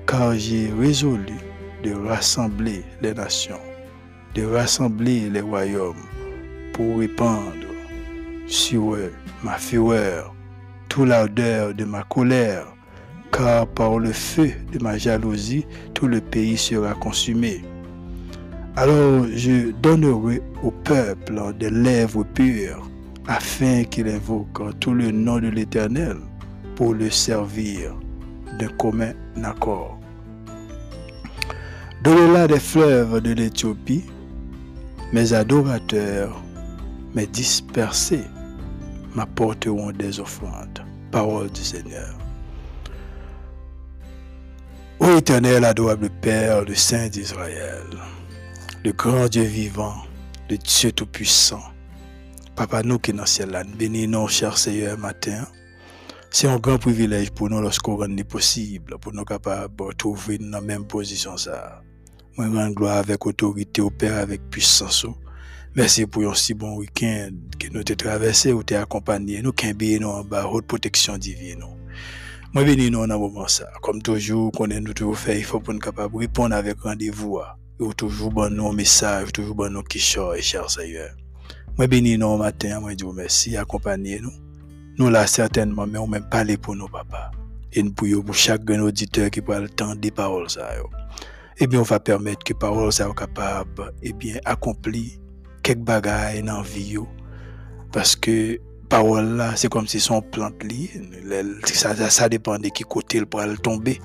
car 0.06 0.34
j'ai 0.34 0.70
résolu 0.78 1.38
de 1.84 1.92
rassembler 1.92 2.82
les 3.02 3.14
nations, 3.14 3.60
de 4.34 4.44
rassembler 4.44 5.30
les 5.30 5.40
royaumes 5.40 5.94
pour 6.72 6.98
répandre 6.98 7.52
sur 8.46 8.94
eux 8.94 9.12
ma 9.42 9.58
fureur, 9.58 10.34
toute 10.88 11.08
l'ardeur 11.08 11.74
de 11.74 11.84
ma 11.84 12.02
colère, 12.04 12.66
car 13.32 13.66
par 13.66 13.98
le 13.98 14.12
feu 14.12 14.50
de 14.72 14.82
ma 14.82 14.98
jalousie, 14.98 15.66
tout 15.94 16.06
le 16.06 16.20
pays 16.20 16.56
sera 16.56 16.94
consumé. 16.94 17.62
Alors 18.76 19.26
je 19.34 19.72
donnerai 19.82 20.40
au 20.62 20.70
peuple 20.70 21.40
des 21.58 21.70
lèvres 21.70 22.24
pures, 22.24 22.88
afin 23.26 23.84
qu'il 23.84 24.08
invoque 24.08 24.78
tout 24.80 24.94
le 24.94 25.10
nom 25.10 25.38
de 25.38 25.48
l'Éternel 25.48 26.16
pour 26.76 26.94
le 26.94 27.10
servir 27.10 27.94
d'un 28.58 28.68
commun 28.68 29.12
accord. 29.44 29.98
Dans 32.04 32.46
des 32.46 32.60
fleuves 32.60 33.20
de 33.20 33.32
l'Éthiopie, 33.32 34.04
mes 35.12 35.32
adorateurs, 35.32 36.40
mes 37.14 37.26
dispersés, 37.26 38.24
m'apporteront 39.14 39.90
des 39.90 40.20
offrandes. 40.20 40.84
Parole 41.10 41.50
du 41.50 41.62
Seigneur. 41.62 42.27
Ô 45.00 45.16
éternel, 45.16 45.64
adorable 45.64 46.10
Père, 46.10 46.64
le 46.64 46.74
Saint 46.74 47.08
d'Israël, 47.08 47.86
le 48.84 48.92
grand 48.92 49.28
Dieu 49.28 49.44
vivant, 49.44 49.94
le 50.50 50.58
Dieu 50.58 50.90
tout-puissant, 50.90 51.62
Papa 52.56 52.82
nous 52.82 52.98
qui 52.98 53.12
est 53.12 53.14
dans 53.14 53.24
ciel, 53.24 53.56
bénis 53.78 54.08
nous, 54.08 54.26
cher 54.26 54.58
Seigneur, 54.58 54.98
matin. 54.98 55.46
C'est 56.30 56.48
un 56.48 56.58
grand 56.58 56.78
privilège 56.78 57.30
pour 57.30 57.48
nous 57.48 57.60
lorsqu'on 57.60 57.96
rend 57.96 58.14
possible, 58.28 58.98
pour 58.98 59.12
nous 59.12 59.24
capables 59.24 59.74
de 59.76 59.92
trouver 59.92 60.38
dans 60.38 60.50
la 60.50 60.60
même 60.60 60.84
position. 60.84 61.36
Ça. 61.36 61.80
Moi, 62.36 62.48
rends 62.48 62.70
gloire 62.70 62.96
avec 62.98 63.24
autorité 63.24 63.80
au 63.80 63.90
Père, 63.90 64.16
avec 64.16 64.50
puissance. 64.50 65.06
Merci 65.76 66.06
pour 66.06 66.28
un 66.28 66.34
si 66.34 66.54
bon 66.54 66.76
week-end 66.76 67.30
que 67.56 67.68
nous 67.68 67.82
avons 67.86 67.96
traversé 67.96 68.52
ou 68.52 68.64
t'es 68.64 68.74
accompagné. 68.74 69.40
Nous 69.42 69.52
qui 69.52 69.72
nous 70.00 70.08
en 70.08 70.24
bas, 70.24 70.48
haute 70.48 70.66
protection 70.66 71.16
divine. 71.16 71.62
Moi, 72.54 72.64
bénis 72.64 72.90
nous 72.90 73.06
dans 73.06 73.18
moment 73.18 73.46
ça. 73.46 73.68
Comme 73.82 74.00
toujours, 74.00 74.50
qu'on 74.52 74.66
nous 74.68 74.94
toujours 74.94 75.18
fait, 75.18 75.38
il 75.38 75.44
faut 75.44 75.60
pour 75.60 75.74
nous 75.74 75.80
capables 75.80 76.14
de 76.14 76.18
répondre 76.20 76.54
avec 76.54 76.80
rendez-vous. 76.80 77.40
Ou 77.78 77.92
toujours 77.92 78.32
bon 78.32 78.52
nos 78.52 78.72
messages, 78.72 79.32
toujours 79.32 79.54
bon 79.54 79.70
nos 79.70 79.82
quichons 79.82 80.32
et 80.32 80.40
chers 80.40 80.70
Seigneur. 80.70 81.10
Moi, 81.76 81.86
bénis 81.86 82.16
nous 82.16 82.26
au 82.26 82.38
matin, 82.38 82.80
moi, 82.80 82.94
dis 82.94 83.04
merci, 83.14 83.56
accompagnez 83.56 84.20
nous. 84.20 85.10
Là, 85.10 85.26
certainement, 85.26 85.86
mais 85.86 85.98
on 85.98 86.06
même 86.06 86.28
parler 86.28 86.56
pour 86.56 86.74
nous, 86.74 86.88
papa. 86.88 87.30
Et 87.72 87.82
nous 87.82 87.92
prions 87.92 88.22
pour 88.22 88.34
chaque 88.34 88.68
auditeur 88.68 89.30
qui 89.30 89.42
prend 89.42 89.58
le 89.58 89.68
temps 89.68 89.94
des 89.94 90.10
paroles, 90.10 90.48
ça, 90.48 90.70
eh 91.60 91.66
bien, 91.66 91.80
on 91.80 91.82
va 91.82 92.00
permettre 92.00 92.44
que 92.44 92.54
paroles 92.54 92.92
soient 92.92 93.12
capables, 93.14 93.92
eh 94.02 94.12
bien, 94.12 94.38
accomplir 94.44 95.18
quelques 95.62 95.80
bagailles 95.80 96.42
dans 96.42 96.58
la 96.58 96.62
vie, 96.62 96.96
parce 97.92 98.16
que 98.16 98.58
parole 98.88 99.36
là, 99.36 99.54
c'est 99.56 99.68
comme 99.68 99.86
si 99.86 100.00
son 100.00 100.22
plante 100.22 100.62
li, 100.64 100.90
ça, 101.64 101.94
ça, 101.94 102.28
dépend 102.28 102.58
de 102.58 102.68
qui 102.68 102.84
côté 102.84 103.18
elle 103.18 103.26
pourrait 103.26 103.54
tomber. 103.56 104.00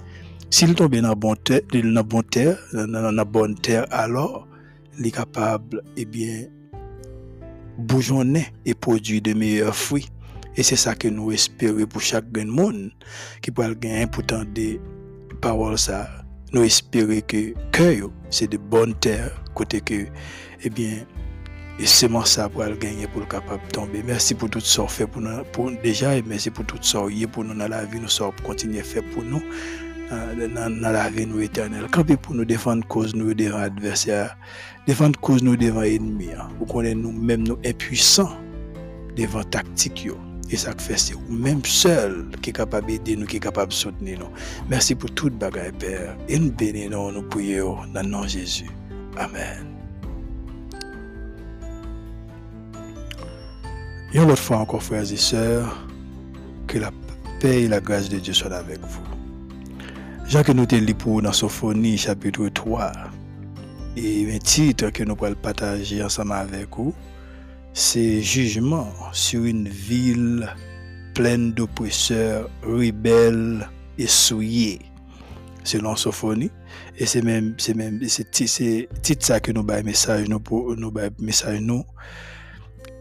S'il 0.49 0.75
tombe 0.75 0.95
dans 0.95 1.15
bon 1.15 1.35
terre, 1.35 1.61
dans 1.71 2.03
bon 2.03 2.21
terre, 2.21 2.57
dans 2.73 3.25
bonne 3.25 3.55
terre, 3.55 3.85
alors, 3.89 4.47
il 4.99 5.07
est 5.07 5.11
capable, 5.11 5.81
eh 5.97 6.05
bien, 6.05 6.45
bourgeonner 7.77 8.47
et 8.65 8.73
produire 8.73 9.21
de 9.21 9.33
meilleurs 9.33 9.75
fruits. 9.75 10.09
Et 10.55 10.61
c'est 10.61 10.75
ça 10.75 10.93
que 10.93 11.07
nous 11.07 11.31
espérons 11.31 11.85
pour 11.85 12.01
chaque 12.01 12.25
monde 12.37 12.91
qui 13.41 13.49
peut 13.49 13.73
gagner 13.73 14.05
pourtant 14.05 14.43
des 14.53 14.79
paroles 15.41 15.79
ça 15.79 16.07
nous 16.53 16.63
espérons 16.63 17.19
que 17.27 17.53
cœur 17.71 18.11
c'est 18.29 18.47
de 18.47 18.57
bonnes 18.57 18.93
terres 18.93 19.43
côté 19.55 19.81
que 19.81 20.05
eh 20.63 20.69
bien 20.69 21.05
et 21.79 21.85
c'est 21.85 22.09
ça 22.25 22.49
pour 22.49 22.63
le 22.63 22.75
gagner 22.75 23.07
pour 23.07 23.21
le 23.21 23.27
capable 23.27 23.61
de 23.65 23.71
tomber 23.71 24.03
merci 24.05 24.35
pour 24.35 24.49
tout 24.49 24.59
ça 24.59 24.87
fait 24.87 25.07
pour 25.07 25.21
nous 25.21 25.77
déjà 25.81 26.15
et 26.15 26.21
merci 26.21 26.49
pour 26.49 26.65
tout 26.65 26.77
ça 26.81 26.99
pour 27.31 27.43
nous 27.43 27.53
dans 27.55 27.67
la 27.67 27.85
vie 27.85 27.99
nous 27.99 28.07
pour 28.31 28.43
continuer 28.43 28.79
à 28.79 28.83
faire 28.83 29.03
pour 29.13 29.23
nous 29.23 29.41
euh, 30.11 30.47
dans, 30.53 30.91
la 30.91 31.09
vie 31.09 31.25
nous 31.25 31.41
éternelle 31.41 31.87
camper 31.91 32.17
pour 32.17 32.35
nous 32.35 32.45
défendre 32.45 32.85
cause 32.87 33.15
nous 33.15 33.33
devant 33.33 33.57
adversaires 33.59 34.37
défendre 34.85 35.19
cause 35.19 35.41
nous 35.41 35.55
devant 35.55 35.81
ennemis 35.81 36.29
hein. 36.37 36.49
pour 36.57 36.67
qu'on 36.67 36.83
nous 36.83 37.11
même 37.11 37.47
nous 37.47 37.57
impuissants 37.65 38.37
devant 39.15 39.43
tactique 39.43 40.07
et 40.53 40.57
ça 40.57 40.71
fait, 40.77 40.97
c'est 40.97 41.15
vous-même 41.15 41.65
seul 41.65 42.27
qui 42.41 42.51
est 42.51 42.53
capable 42.53 42.85
d'aider 42.85 43.15
nous, 43.15 43.25
qui 43.25 43.37
est 43.37 43.39
capable 43.39 43.69
de 43.69 43.73
soutenir 43.73 44.19
nous. 44.19 44.29
Merci 44.69 44.93
pour 44.93 45.09
toute 45.11 45.33
bagaille, 45.33 45.71
Père. 45.71 46.15
Et 46.29 46.37
nous 46.37 46.51
bénissons, 46.51 47.11
nous 47.11 47.23
prions 47.23 47.77
dans 47.91 48.03
le 48.03 48.09
nom 48.09 48.21
de 48.21 48.27
Jésus. 48.27 48.69
Amen. 49.17 49.72
Et 54.13 54.17
une 54.17 54.29
autre 54.29 54.43
fois 54.43 54.57
encore, 54.57 54.83
frères 54.83 55.11
et 55.11 55.17
sœurs, 55.17 55.87
que 56.67 56.77
la 56.77 56.91
paix 57.39 57.63
et 57.63 57.67
la 57.67 57.79
grâce 57.79 58.09
de 58.09 58.19
Dieu 58.19 58.33
soient 58.33 58.53
avec 58.53 58.79
vous. 58.79 59.01
Jean 60.27 60.43
que 60.43 60.51
nous 60.51 60.67
lu 60.69 60.93
pour 60.93 61.21
dans 61.23 61.33
Sophonie 61.33 61.97
chapitre 61.97 62.47
3 62.47 62.91
et 63.97 64.31
un 64.31 64.37
titre 64.37 64.91
que 64.91 65.03
nous 65.03 65.15
pourrons 65.15 65.33
partager 65.33 66.03
ensemble 66.03 66.33
avec 66.33 66.67
vous, 66.77 66.93
c'est 67.73 68.21
jugement 68.21 68.87
sur 69.13 69.45
une 69.45 69.67
ville 69.67 70.47
pleine 71.15 71.51
d'oppresseurs, 71.51 72.51
rebelles 72.61 73.67
et 73.97 74.07
souillés, 74.07 74.79
selon 75.63 75.95
Sophonie. 75.95 76.51
Et 76.99 77.07
c'est 77.07 77.23
même, 77.23 77.55
c'est 77.57 77.75
même, 77.75 77.99
c'est 78.07 78.31
titre 78.31 79.25
ça 79.25 79.39
que 79.39 79.51
nous 79.51 79.65
un 79.67 79.81
message 79.81 80.29
nous 80.29 80.41
nous 80.77 80.93
message 81.19 81.61
nous. 81.61 81.83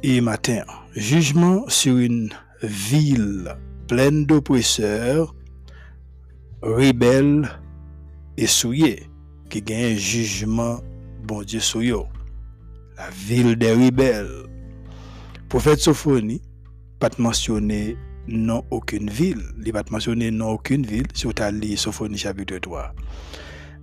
Et 0.04 0.21
matin, 0.21 0.64
jugement 0.97 1.68
sur 1.68 1.97
une 1.97 2.30
ville 2.62 3.56
pleine 3.87 4.26
d'oppresseurs, 4.26 5.35
rebelles 6.61 7.49
et 8.37 8.47
souillés, 8.47 9.09
qui 9.49 9.62
gagne 9.62 9.97
jugement, 9.97 10.80
bon 11.25 11.42
Dieu, 11.42 11.61
sur 11.61 11.80
La 12.97 13.11
ville 13.11 13.56
des 13.56 13.73
rebelles 13.73 14.42
prophète 15.52 15.80
Sophonie 15.80 16.40
pas 16.99 17.11
mentionné 17.18 17.94
non 18.26 18.64
aucune 18.71 19.11
ville. 19.11 19.42
Il 19.62 19.71
pas 19.71 19.82
mentionné 19.90 20.30
non 20.30 20.52
aucune 20.52 20.87
ville 20.87 21.09
sur 21.12 21.35
ta 21.35 21.50
lit 21.50 21.76
Sophonie 21.76 22.16
chapitre 22.16 22.56
3. 22.56 22.94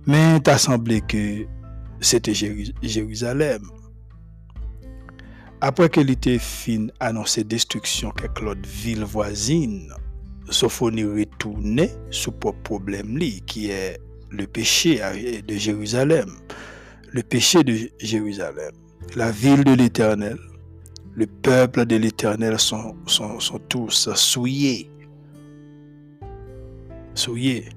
Mais 0.06 0.40
t'as 0.40 0.58
semblé 0.58 1.00
que 1.00 1.46
c'était 2.00 2.34
Jérusalem. 2.34 3.62
Après 5.62 5.90
que 5.90 6.00
était 6.00 6.38
fin 6.38 6.86
annoncé 7.00 7.44
destruction 7.44 8.10
quelques 8.12 8.42
autres 8.42 8.66
villes 8.68 9.04
voisines, 9.04 9.92
Sophonie 10.48 11.04
retournait 11.04 11.94
sous 12.10 12.32
propre 12.32 12.62
problème 12.62 13.18
qui 13.46 13.70
est 13.70 14.00
le 14.30 14.46
péché 14.46 15.00
de 15.46 15.54
Jérusalem. 15.54 16.30
Le 17.12 17.22
péché 17.22 17.62
de 17.62 17.76
Jérusalem. 17.98 18.72
La 19.16 19.30
ville 19.30 19.64
de 19.64 19.74
l'Éternel, 19.74 20.38
le 21.14 21.26
peuple 21.26 21.84
de 21.84 21.96
l'Éternel 21.96 22.58
sont, 22.58 22.96
sont, 23.06 23.38
sont, 23.38 23.58
tous 23.68 24.08
souillés. 24.14 24.90
Souillés. 27.14 27.68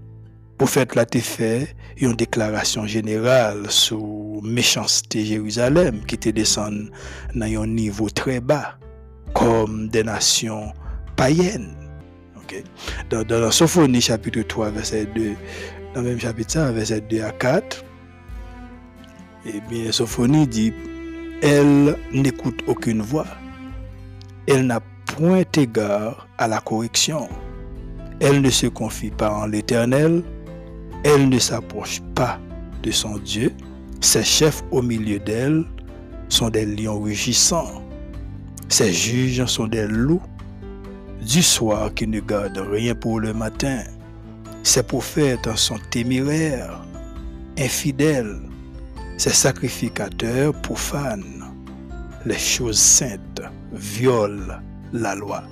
Prophète 0.63 0.95
l'a 0.95 1.05
fait 1.05 1.75
une 1.97 2.13
déclaration 2.13 2.87
générale 2.87 3.69
sur 3.69 4.01
méchanceté 4.41 5.25
Jérusalem 5.25 5.99
qui 6.07 6.15
était 6.15 6.31
descendu 6.31 6.89
dans 7.35 7.63
un 7.63 7.67
niveau 7.67 8.09
très 8.09 8.39
bas. 8.39 8.77
comme 9.33 9.89
des 9.89 10.05
nations 10.05 10.71
païennes. 11.17 11.75
Dans, 13.09 13.51
Sophonie 13.51 13.99
chapitre 13.99 14.41
3, 14.43 14.69
verset 14.69 15.05
2, 15.13 15.33
dans 15.95 16.01
même 16.01 16.17
chapitre 16.17 16.71
verset 16.71 17.01
2 17.01 17.21
à 17.23 17.31
4, 17.31 17.83
eh 19.45 19.59
bien, 19.69 19.91
Sophonie 19.91 20.47
dit, 20.47 20.73
elle 21.41 21.97
n'écoute 22.13 22.61
aucune 22.67 23.01
voix. 23.01 23.27
Elle 24.47 24.67
n'a 24.67 24.79
point 25.07 25.43
égard 25.57 26.29
à 26.37 26.47
la 26.47 26.61
correction. 26.61 27.27
Elle 28.21 28.41
ne 28.41 28.49
se 28.49 28.67
confie 28.67 29.11
pas 29.11 29.29
en 29.29 29.45
l'Éternel. 29.45 30.23
Elle 31.03 31.29
ne 31.29 31.39
s'approche 31.39 32.01
pas 32.15 32.39
de 32.81 32.91
son 32.91 33.17
Dieu. 33.17 33.51
Ses 34.01 34.23
chefs 34.23 34.63
au 34.71 34.81
milieu 34.81 35.19
d'elle 35.19 35.65
sont 36.29 36.49
des 36.49 36.65
lions 36.65 36.99
rugissants. 36.99 37.83
Ses 38.69 38.91
juges 38.91 39.45
sont 39.45 39.67
des 39.67 39.87
loups 39.87 40.23
du 41.21 41.41
soir 41.41 41.93
qui 41.93 42.07
ne 42.07 42.19
gardent 42.19 42.65
rien 42.71 42.95
pour 42.95 43.19
le 43.19 43.33
matin. 43.33 43.83
Ses 44.63 44.83
prophètes 44.83 45.53
sont 45.55 45.79
téméraires, 45.89 46.81
infidèles. 47.57 48.41
Ses 49.17 49.33
sacrificateurs 49.33 50.53
profanent 50.61 51.43
les 52.25 52.37
choses 52.37 52.79
saintes, 52.79 53.41
violent 53.73 54.59
la 54.93 55.15
loi. 55.15 55.43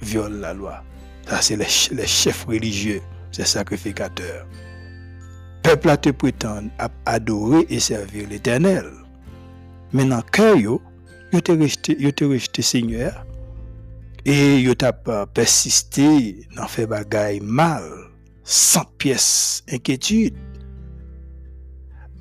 Violent 0.00 0.40
la 0.40 0.54
loi. 0.54 0.82
Ça, 1.28 1.42
c'est 1.42 1.56
les, 1.56 2.06
chefs 2.06 2.44
religieux, 2.44 3.02
ces 3.30 3.44
sacrificateurs. 3.44 4.46
Peuple 5.62 5.90
a 5.90 5.96
te 5.96 6.10
prétend 6.10 6.62
adorer 7.04 7.66
et 7.68 7.80
servir 7.80 8.28
l'éternel. 8.28 8.86
Maintenant, 9.92 10.22
cœur, 10.32 10.56
yo, 10.56 10.80
te 11.42 11.52
rejeté, 11.52 11.96
yo 11.98 12.10
te 12.12 12.24
rejeté 12.24 12.62
Seigneur. 12.62 13.26
Et 14.24 14.60
yo 14.60 14.74
t'a 14.74 14.92
persisté 14.92 16.46
dans 16.56 16.68
faire 16.68 16.88
bagaille 16.88 17.40
mal, 17.40 17.82
sans 18.44 18.84
pièce 18.98 19.62
inquiétude. 19.70 20.36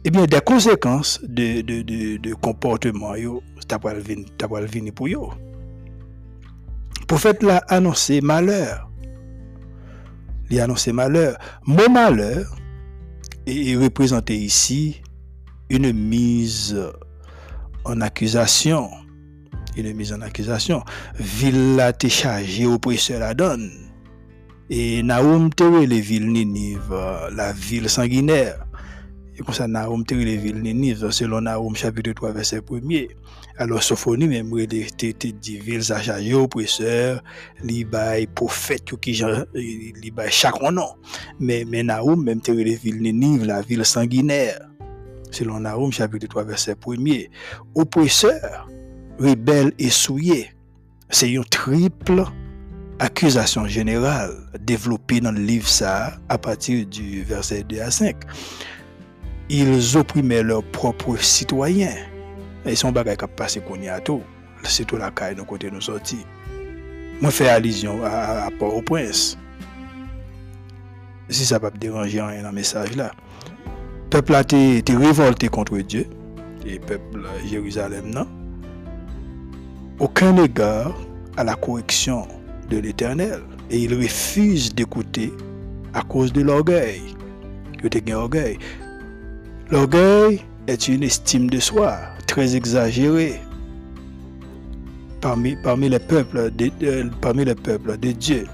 Eh 0.05 0.09
bien, 0.09 0.25
des 0.25 0.39
conséquences 0.39 1.19
de, 1.23 1.61
de, 1.61 2.17
de, 2.17 2.33
comportement, 2.35 3.15
yo, 3.15 3.43
t'as 3.67 3.79
pas 3.79 3.93
venir 3.93 4.93
pour 4.93 5.07
yo. 5.09 5.33
Prophète 7.07 7.43
l'a 7.43 7.57
annoncé 7.67 8.21
malheur. 8.21 8.89
Il 10.49 10.59
a 10.59 10.63
annoncé 10.63 10.91
malheur. 10.91 11.37
Mon 11.65 11.89
malheur 11.89 12.55
est 13.45 13.75
représenté 13.75 14.35
ici 14.35 15.01
une 15.69 15.91
mise 15.91 16.77
en 17.85 18.01
accusation. 18.01 18.89
Une 19.75 19.93
mise 19.93 20.13
en 20.13 20.21
accusation. 20.21 20.83
Ville 21.19 21.79
a 21.79 21.89
été 21.89 22.09
chargée, 22.09 22.65
oppresseur 22.65 23.19
la 23.19 23.33
donne. 23.33 23.71
Et 24.69 25.01
Naoum 25.03 25.53
te 25.53 25.85
les 25.85 26.01
villes 26.01 26.29
Ninive, 26.29 26.93
la 27.33 27.53
ville 27.53 27.89
sanguinaire. 27.89 28.65
Et 29.37 29.43
comme 29.43 29.53
ça, 29.53 29.67
Naoum 29.67 30.03
te 30.03 30.15
les 30.15 30.35
villes 30.35 30.61
Ninive, 30.61 31.11
selon 31.11 31.41
Naoum 31.41 31.75
chapitre 31.75 32.11
3, 32.11 32.31
verset 32.31 32.59
1er. 32.59 33.09
Alors, 33.59 33.81
Sophonie, 33.81 34.27
même, 34.27 34.51
il 34.55 34.95
te 34.95 35.27
dit, 35.27 35.57
villes 35.57 35.91
a 35.91 35.99
chargé, 35.99 36.33
oppresseur, 36.35 37.23
li 37.63 37.83
bay 37.83 38.27
prophète, 38.27 38.95
qui 39.01 39.13
li 39.55 40.11
bay 40.11 40.29
chaque 40.29 40.61
nom. 40.61 40.89
Mais, 41.39 41.65
mais 41.67 41.81
Naoum, 41.81 42.23
même 42.23 42.39
te 42.39 42.51
les 42.51 42.75
villes 42.75 43.01
Ninive, 43.01 43.45
la 43.45 43.61
ville 43.61 43.83
sanguinaire. 43.83 44.59
Selon 45.31 45.59
Naoum 45.59 45.91
chapitre 45.91 46.27
3, 46.27 46.43
verset 46.43 46.73
1er. 46.73 47.29
Oppresseur, 47.73 48.69
rebelle 49.19 49.71
et 49.79 49.89
souillé. 49.89 50.51
C'est 51.09 51.31
une 51.31 51.45
triple 51.45 52.25
accusation 52.99 53.65
générale 53.65 54.35
développée 54.59 55.19
dans 55.19 55.31
le 55.31 55.39
livre 55.39 55.67
ça 55.67 56.19
à 56.29 56.37
partir 56.37 56.85
du 56.85 57.23
verset 57.23 57.63
2 57.63 57.79
à 57.81 57.89
5. 57.89 58.15
Ils 59.49 59.97
opprimaient 59.97 60.43
leurs 60.43 60.63
propres 60.63 61.17
citoyens. 61.17 61.95
Et 62.67 62.75
son 62.75 62.91
bagage 62.91 63.17
qui 63.17 63.23
a 63.23 63.27
passé 63.27 63.61
qu'on 63.61 63.81
y 63.81 63.87
a 63.87 63.99
tout. 64.01 64.21
C'est 64.63 64.85
tout 64.85 64.97
la 64.97 65.09
caille 65.11 65.35
de 65.35 65.41
côté 65.41 65.71
nous 65.71 65.81
sortis. 65.81 66.25
Moi, 67.21 67.31
fais 67.31 67.47
allusion 67.47 68.03
à, 68.03 68.49
Port-au-Prince. 68.59 69.37
Si 71.29 71.45
ça 71.45 71.59
va 71.59 71.71
pas 71.71 71.77
déranger 71.77 72.21
rien 72.21 72.41
dans 72.41 72.49
le 72.49 72.55
message 72.55 72.95
là. 72.95 73.11
Peuple 74.09 74.35
a 74.35 74.41
été 74.41 74.95
révolté 74.95 75.47
contre 75.47 75.77
Dieu. 75.79 76.07
Et 76.65 76.79
peuple 76.79 77.25
Jérusalem, 77.45 78.11
non? 78.13 78.27
Aucun 79.99 80.35
égard 80.37 80.93
à 81.37 81.43
la 81.43 81.55
correction 81.55 82.27
de 82.69 82.77
l'Éternel. 82.77 83.41
Et 83.69 83.79
il 83.79 83.93
refuse 83.93 84.75
d'écouter 84.75 85.33
à 85.93 86.01
cause 86.01 86.33
de 86.33 86.41
l'orgueil. 86.41 87.15
orgueil. 88.13 88.59
L'orgueil 89.69 90.41
est 90.67 90.87
une 90.87 91.03
estime 91.03 91.49
de 91.49 91.59
soi 91.59 91.97
très 92.27 92.55
exagérée 92.55 93.39
parmi, 95.21 95.55
parmi, 95.55 95.89
les 95.89 95.99
peuples 95.99 96.51
de, 96.51 96.71
euh, 96.83 97.09
parmi 97.21 97.45
les 97.45 97.55
peuples 97.55 97.97
de 97.97 98.11
Dieu. 98.11 98.45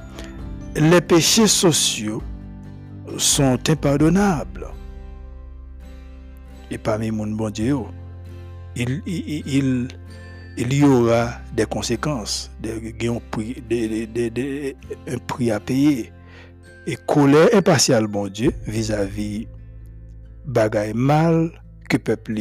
Les 0.75 1.01
péchés 1.01 1.47
sociaux 1.47 2.21
sont 3.17 3.59
impardonnables. 3.67 4.67
Et 6.71 6.77
parmi 6.77 7.11
mon 7.11 7.27
bon 7.27 7.49
Dieu, 7.49 7.77
il, 8.75 9.01
il, 9.05 10.73
y 10.73 10.83
aura 10.83 11.31
des 11.55 11.65
conséquences, 11.65 12.49
des, 12.61 12.93
des, 12.93 14.75
un 15.07 15.17
prix 15.17 15.51
à 15.51 15.59
payer. 15.59 16.11
Et 16.87 16.95
colère 17.07 17.49
impartiale, 17.53 18.07
bon 18.07 18.27
Dieu, 18.27 18.51
vis-à-vis 18.65 19.47
bagaille 20.45 20.93
mal 20.93 21.62
que 21.89 21.97
le 21.97 22.03
peuple 22.03 22.39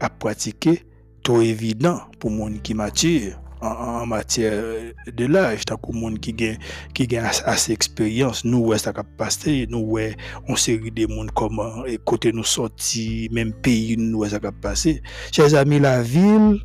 a 0.00 0.08
pratiqué, 0.08 0.84
trop 1.22 1.40
évident 1.40 2.00
pour 2.18 2.30
monde 2.30 2.62
qui 2.62 2.74
mature 2.74 3.38
en, 3.62 4.06
matière 4.06 4.62
de 5.06 5.26
l'âge, 5.26 5.64
tant 5.64 5.76
que 5.76 5.92
monde 5.92 6.18
qui 6.18 6.32
gagne 6.32 6.58
qui 6.94 7.06
gagne 7.06 7.26
assez 7.44 7.72
d'expérience, 7.72 8.44
nous 8.44 8.58
ouais 8.58 8.78
ça 8.78 8.92
passé, 8.92 9.66
nous 9.70 9.78
ouais 9.78 10.16
on 10.48 10.56
série 10.56 10.90
des 10.90 11.06
monde 11.06 11.30
comment 11.32 11.84
et 11.84 11.98
côté 11.98 12.32
nous 12.32 12.44
sorti, 12.44 13.28
même 13.32 13.52
pays 13.52 13.96
nous 13.96 14.18
ouais 14.18 14.30
ça 14.30 14.40
passé. 14.40 15.02
Chers 15.30 15.54
amis, 15.54 15.78
la 15.78 16.02
ville 16.02 16.60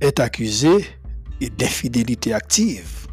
est 0.00 0.20
accusé 0.20 0.84
d'infidélité 1.56 2.34
active, 2.34 3.06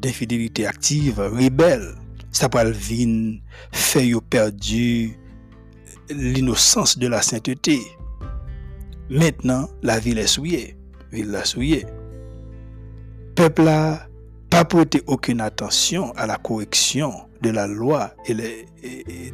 d'infidélité 0.00 0.66
active, 0.66 1.18
rebelle. 1.20 1.94
Ça 2.30 2.48
peut 2.48 2.70
venir 2.70 3.42
faire 3.72 4.22
perdu 4.22 5.18
l'innocence 6.10 6.98
de 6.98 7.06
la 7.06 7.22
sainteté. 7.22 7.80
Maintenant, 9.10 9.68
la 9.82 9.98
ville 9.98 10.18
est 10.18 10.26
souillée. 10.26 10.76
Ville 11.12 11.30
la 11.30 11.44
souillée. 11.44 11.86
Peuple 13.34 13.68
a 13.68 14.06
pas 14.50 14.64
prêté 14.64 15.02
aucune 15.06 15.40
attention 15.40 16.12
à 16.12 16.26
la 16.26 16.36
correction 16.36 17.12
de 17.40 17.50
la 17.50 17.66
loi 17.66 18.14
et, 18.26 18.34
les, 18.34 18.66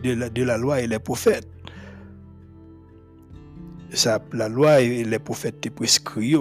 de, 0.03 0.13
la, 0.13 0.31
de 0.31 0.43
la 0.43 0.57
loi 0.57 0.81
et 0.81 0.87
les 0.87 0.99
prophètes. 0.99 1.49
La 4.33 4.49
loi 4.49 4.81
et 4.81 5.05
les 5.05 5.19
prophètes 5.19 5.61
te 5.61 5.69
prescrits 5.69 6.37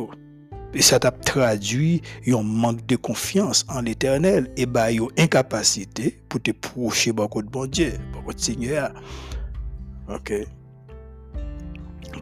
et 0.74 0.82
ça 0.82 1.00
t'a 1.00 1.12
traduit 1.12 2.02
un 2.28 2.44
manque 2.44 2.86
de 2.86 2.96
confiance 2.98 3.66
en 3.70 3.82
l'éternel 3.82 4.52
et 4.58 4.66
bah 4.66 4.92
une 4.92 5.08
incapacité 5.18 6.20
pour 6.30 6.42
te 6.42 6.52
procher 6.52 7.12
de 7.12 7.48
bon 7.50 7.66
Dieu, 7.66 7.94
de 7.94 8.40
Seigneur. 8.40 8.94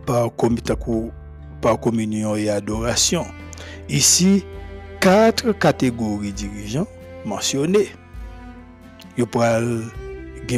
Par, 0.06 0.32
par 1.62 1.80
communion 1.80 2.36
et 2.36 2.50
adoration. 2.50 3.26
Ici, 3.90 4.44
quatre 5.00 5.52
catégories 5.52 6.34
dirigeants 6.34 6.88
mentionnées. 7.26 7.90
Ils 9.18 9.26
pourront 9.26 9.82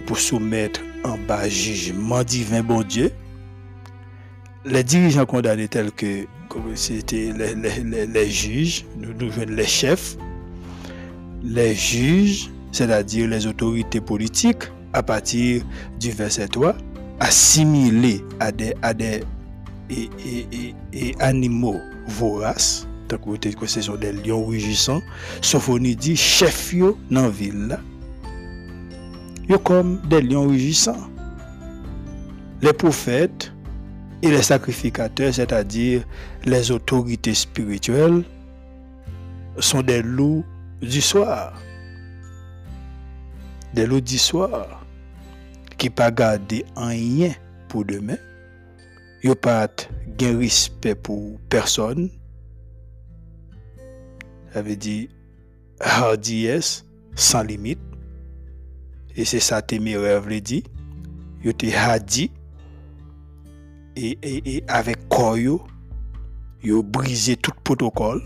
pour 0.06 0.18
soumettre 0.18 0.82
en 1.04 1.18
bas 1.18 1.48
jugement 1.48 2.24
divin 2.24 2.63
bon 2.63 2.82
Dieu. 2.82 3.12
Les 4.66 4.84
dirigeants 4.84 5.26
condamnés 5.26 5.68
tels 5.68 5.92
que 5.92 6.26
c'était 6.76 7.32
les, 7.34 8.30
juges, 8.30 8.86
nous, 8.98 9.13
nous 9.13 9.32
les 9.48 9.66
chefs, 9.66 10.18
les 11.44 11.74
juges, 11.76 12.50
c'est-à-dire 12.72 13.30
les 13.30 13.48
autorités 13.48 14.02
politiques, 14.02 14.63
à 14.94 15.04
partir 15.04 15.63
du 16.00 16.12
verset 16.12 16.48
3, 16.48 16.76
assimilés 17.19 18.23
à 18.39 18.51
des, 18.51 18.73
à 18.82 18.93
des 18.93 19.23
et, 19.89 21.15
animaux 21.19 21.80
voraces, 22.08 22.88
tant 23.08 23.17
que 23.17 23.67
ce 23.67 23.82
sont 23.82 23.95
des 23.95 24.12
lions 24.12 24.45
rugissants, 24.45 25.01
Sophonie 25.41 25.95
dit, 25.95 26.15
chef 26.15 26.73
yo 26.73 26.97
dans 27.10 27.30
ville 27.30 27.67
là, 27.67 27.80
yo 29.47 29.60
comme 29.60 29.99
des 30.10 30.21
lions 30.21 30.47
rugissants. 30.47 31.10
Les 32.62 32.73
prophètes 32.73 33.53
et 34.23 34.30
les 34.30 34.41
sacrificateurs, 34.41 35.34
c'est-à-dire 35.34 36.03
les 36.43 36.71
autorités 36.71 37.36
spirituelles, 37.36 38.23
sont 39.60 39.84
des 39.84 40.01
loups 40.01 40.43
du 40.82 41.01
soir. 41.01 41.53
Des 43.73 43.86
loups 43.86 44.01
du 44.01 44.17
soir 44.17 44.87
qui 45.78 45.90
pas 45.90 46.12
garder 46.12 46.66
rien 46.76 47.34
pour 47.70 47.86
demain. 47.86 48.18
Ils 49.24 49.36
pas 49.36 49.68
gain 50.18 50.38
respect 50.38 50.96
pour 50.96 51.40
personne. 51.50 52.10
Ça 54.54 54.62
veut 54.62 54.76
dire 54.76 55.10
hardiesse 55.80 56.86
sans 57.16 57.44
limite. 57.44 57.80
Et 59.16 59.26
c'est 59.26 59.40
ça 59.40 59.62
téméraire 59.62 60.22
veut 60.22 60.42
dire. 60.42 60.63
Ils 61.44 61.50
étaient 61.50 61.74
hardi 61.74 62.32
et, 63.96 64.18
et, 64.22 64.58
et 64.58 64.63
avec 64.68 65.08
quoi 65.10 65.36
ont 66.74 66.84
brisé 66.84 67.36
tout 67.36 67.52
protocole. 67.63 68.22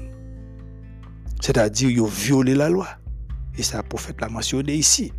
C'est-à-dire 1.41 2.03
ont 2.03 2.07
violé 2.07 2.55
la 2.55 2.69
loi. 2.69 2.87
Et 3.57 3.63
ça, 3.63 3.77
le 3.77 3.83
prophète 3.83 4.21
l'a 4.21 4.29
mentionné 4.29 4.75
ici. 4.75 5.11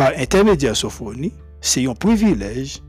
Par 0.00 0.12
intermédiaire 0.16 0.74
Sophonie, 0.74 1.34
c'est 1.60 1.86
un 1.86 1.92
privilège, 1.92 2.82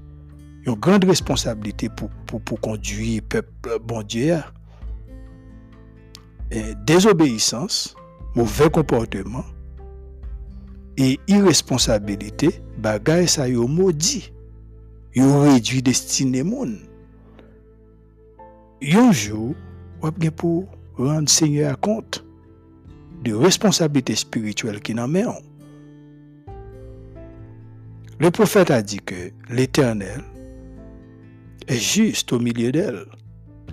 une 0.65 0.75
grande 0.75 1.03
responsabilité 1.03 1.89
pour, 1.89 2.09
pour, 2.39 2.61
conduire 2.61 3.21
le 3.21 3.27
peuple 3.27 3.79
bon 3.85 4.01
Dieu. 4.01 4.37
Et 6.51 6.73
désobéissance, 6.85 7.97
mauvais 8.33 8.69
comportement 8.69 9.43
et 10.95 11.19
irresponsabilité, 11.27 12.61
bagay 12.77 13.27
ça 13.27 13.45
maudit. 13.49 14.31
Yo 15.13 15.41
réduit 15.41 15.81
destiné 15.81 16.43
monde. 16.43 16.77
Un 18.81 19.11
jour, 19.11 19.53
on 20.01 20.07
bien 20.11 20.31
pour 20.31 20.65
rendre 20.97 21.27
Seigneur 21.27 21.77
compte 21.77 22.23
de 23.25 23.33
responsabilité 23.33 24.15
spirituelle 24.15 24.79
qui 24.79 24.93
n'en 24.93 25.09
met 25.09 25.25
Le 28.21 28.29
prophète 28.29 28.69
a 28.69 28.83
dit 28.83 28.99
que 28.99 29.31
l'Éternel 29.49 30.21
est 31.67 31.79
juste 31.79 32.31
au 32.31 32.37
milieu 32.37 32.71
d'elle. 32.71 33.05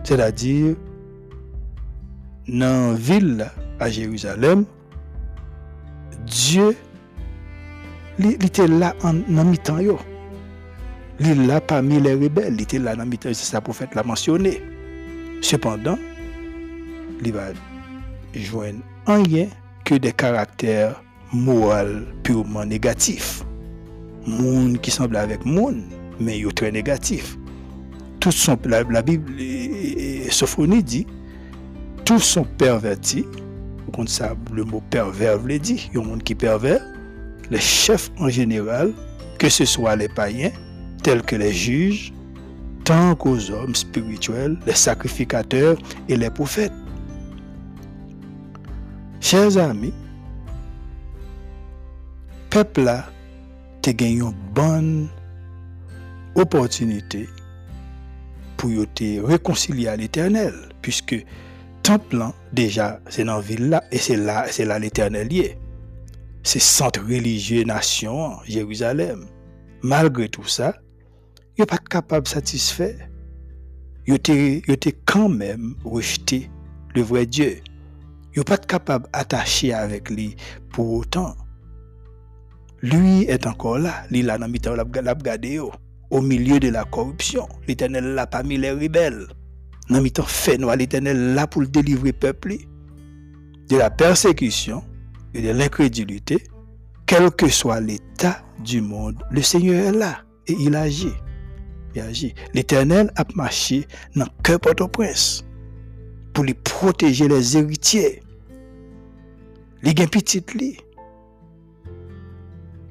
C'est-à-dire, 0.05 0.75
dans 2.49 2.93
la 2.93 2.95
ville 2.95 3.47
à 3.79 3.91
Jérusalem, 3.91 4.65
Dieu 6.25 6.75
était 8.19 8.69
là 8.69 8.95
en, 9.03 9.13
mi-temps. 9.13 9.81
Il 11.21 11.29
est 11.29 11.35
là 11.35 11.61
parmi 11.61 12.01
les 12.01 12.15
rebelles. 12.15 12.55
Il 12.55 12.63
était 12.63 12.79
là 12.79 12.95
en 12.99 13.05
mi-temps. 13.05 13.29
C'est 13.35 13.55
le 13.55 13.61
prophète 13.61 13.95
l'a 13.95 14.03
mentionné. 14.03 14.63
Cependant, 15.43 15.99
il 17.23 17.35
va 17.35 17.49
joindre 18.35 18.81
rien 19.07 19.49
que 19.85 19.97
des 19.97 20.13
caractères 20.13 21.03
moraux 21.35 22.01
purement 22.23 22.65
négatifs. 22.65 23.45
Monde 24.29 24.79
qui 24.83 24.91
semble 24.91 25.17
avec 25.17 25.45
monde, 25.47 25.83
mais 26.21 26.39
est 26.39 26.55
très 26.55 26.71
négatif. 26.71 27.39
Tout 28.21 28.31
la, 28.67 29.03
Bible, 29.03 29.33
Sophonie 30.31 30.83
dit, 30.83 31.07
tous 32.05 32.21
sont 32.21 32.45
pervertis. 32.45 33.25
Ça, 34.07 34.37
le 34.53 34.65
mot 34.65 34.83
pervers 34.91 35.39
veut 35.39 35.59
dire, 35.59 35.81
il 35.91 35.95
y 35.95 35.99
a 35.99 36.05
un 36.05 36.07
monde 36.07 36.23
qui 36.23 36.35
est 36.35 36.37
pervers. 36.37 36.81
Les 37.51 37.59
chefs 37.59 38.11
en 38.19 38.29
général, 38.29 38.93
que 39.39 39.49
ce 39.49 39.65
soit 39.65 39.97
les 39.97 40.09
païens, 40.09 40.53
tels 41.03 41.23
que 41.23 41.35
les 41.35 41.53
juges, 41.53 42.13
tant 42.85 43.15
qu'aux 43.15 43.51
hommes 43.51 43.75
spirituels, 43.75 44.59
les 44.67 44.75
sacrificateurs 44.75 45.79
et 46.09 46.17
les 46.17 46.29
prophètes. 46.29 46.73
Chers 49.21 49.57
amis, 49.57 49.95
peuple 52.51 52.83
là, 52.83 53.07
te 53.93 53.97
gagné 53.97 54.21
une 54.21 54.35
bonne 54.55 55.09
opportunité 56.35 57.29
pour 58.57 58.71
te 58.95 59.21
réconcilier 59.21 59.89
à 59.89 59.97
l'éternel, 59.97 60.53
puisque 60.83 61.25
temple 61.83 62.23
déjà, 62.53 63.01
c'est 63.09 63.25
dans 63.25 63.37
la 63.37 63.41
ville 63.41 63.71
là, 63.71 63.85
et 63.91 63.99
c'est 63.99 64.17
là, 64.17 64.47
c'est 64.51 64.65
là 64.65 64.79
l'éternel 64.79 65.29
C'est 66.43 66.59
centre 66.59 67.01
religieux 67.01 67.65
nation, 67.65 68.37
Jérusalem. 68.47 69.25
Malgré 69.83 70.29
tout 70.29 70.47
ça, 70.47 70.75
il 71.57 71.65
pas 71.67 71.79
capable 71.79 72.25
de 72.25 72.29
satisfaire. 72.29 73.09
Il 74.07 74.15
était 74.15 74.97
quand 75.05 75.29
même 75.29 75.75
rejeté 75.85 76.51
le 76.95 77.03
vrai 77.03 77.27
Dieu. 77.27 77.59
Il 78.35 78.45
pas 78.45 78.59
capable 78.59 79.09
d'attacher 79.13 79.73
avec 79.73 80.11
lui 80.11 80.37
pour 80.71 80.93
autant. 80.93 81.37
Lui 82.83 83.23
est 83.23 83.47
encore 83.47 83.79
là, 83.79 84.05
il 84.11 84.27
là 84.27 84.39
dans 84.39 84.47
le 84.47 85.71
au 86.11 86.21
milieu 86.23 86.61
de 86.61 86.69
la 86.69 86.85
corruption. 86.85 87.47
L'Éternel 87.67 88.15
l'a 88.15 88.27
parmi 88.27 88.57
les 88.57 88.71
rebelles. 88.71 89.27
Dans 89.91 90.01
le 90.01 90.11
fait 90.27 90.59
noir, 90.59 90.77
l'Éternel 90.77 91.35
là 91.35 91.47
pour 91.47 91.63
le 91.63 91.69
délivrer 91.69 92.13
peuple 92.13 92.57
de 93.69 93.77
la 93.77 93.91
persécution 93.91 94.83
et 95.35 95.43
de 95.43 95.51
l'incrédulité, 95.51 96.43
quel 97.07 97.31
que 97.31 97.49
soit 97.49 97.81
l'état 97.81 98.43
du 98.65 98.81
monde, 98.81 99.23
le 99.31 99.43
Seigneur 99.43 99.87
est 99.87 99.99
là 99.99 100.23
et 100.47 100.55
il 100.59 100.75
agit. 100.75 101.13
Il 101.95 102.03
agit. 102.03 102.35
L'Éternel 102.55 103.11
a 103.17 103.25
marché 103.35 103.87
dans 104.15 104.25
le 104.25 104.43
cœur 104.43 104.61
Port-au-Prince 104.61 105.45
pour 106.33 106.45
lui 106.45 106.55
protéger 106.55 107.29
les 107.29 107.57
héritiers. 107.57 108.23
Les 109.83 109.95
petits 109.95 110.41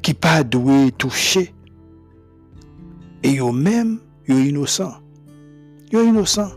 qui 0.08 0.14
pas 0.14 0.42
doué 0.42 0.94
toucher 0.98 1.54
et 3.24 3.40
eux 3.40 3.52
même 3.52 4.00
yo 4.26 4.40
innocent. 4.40 4.94
Yo 5.92 6.02
innocent. 6.02 6.54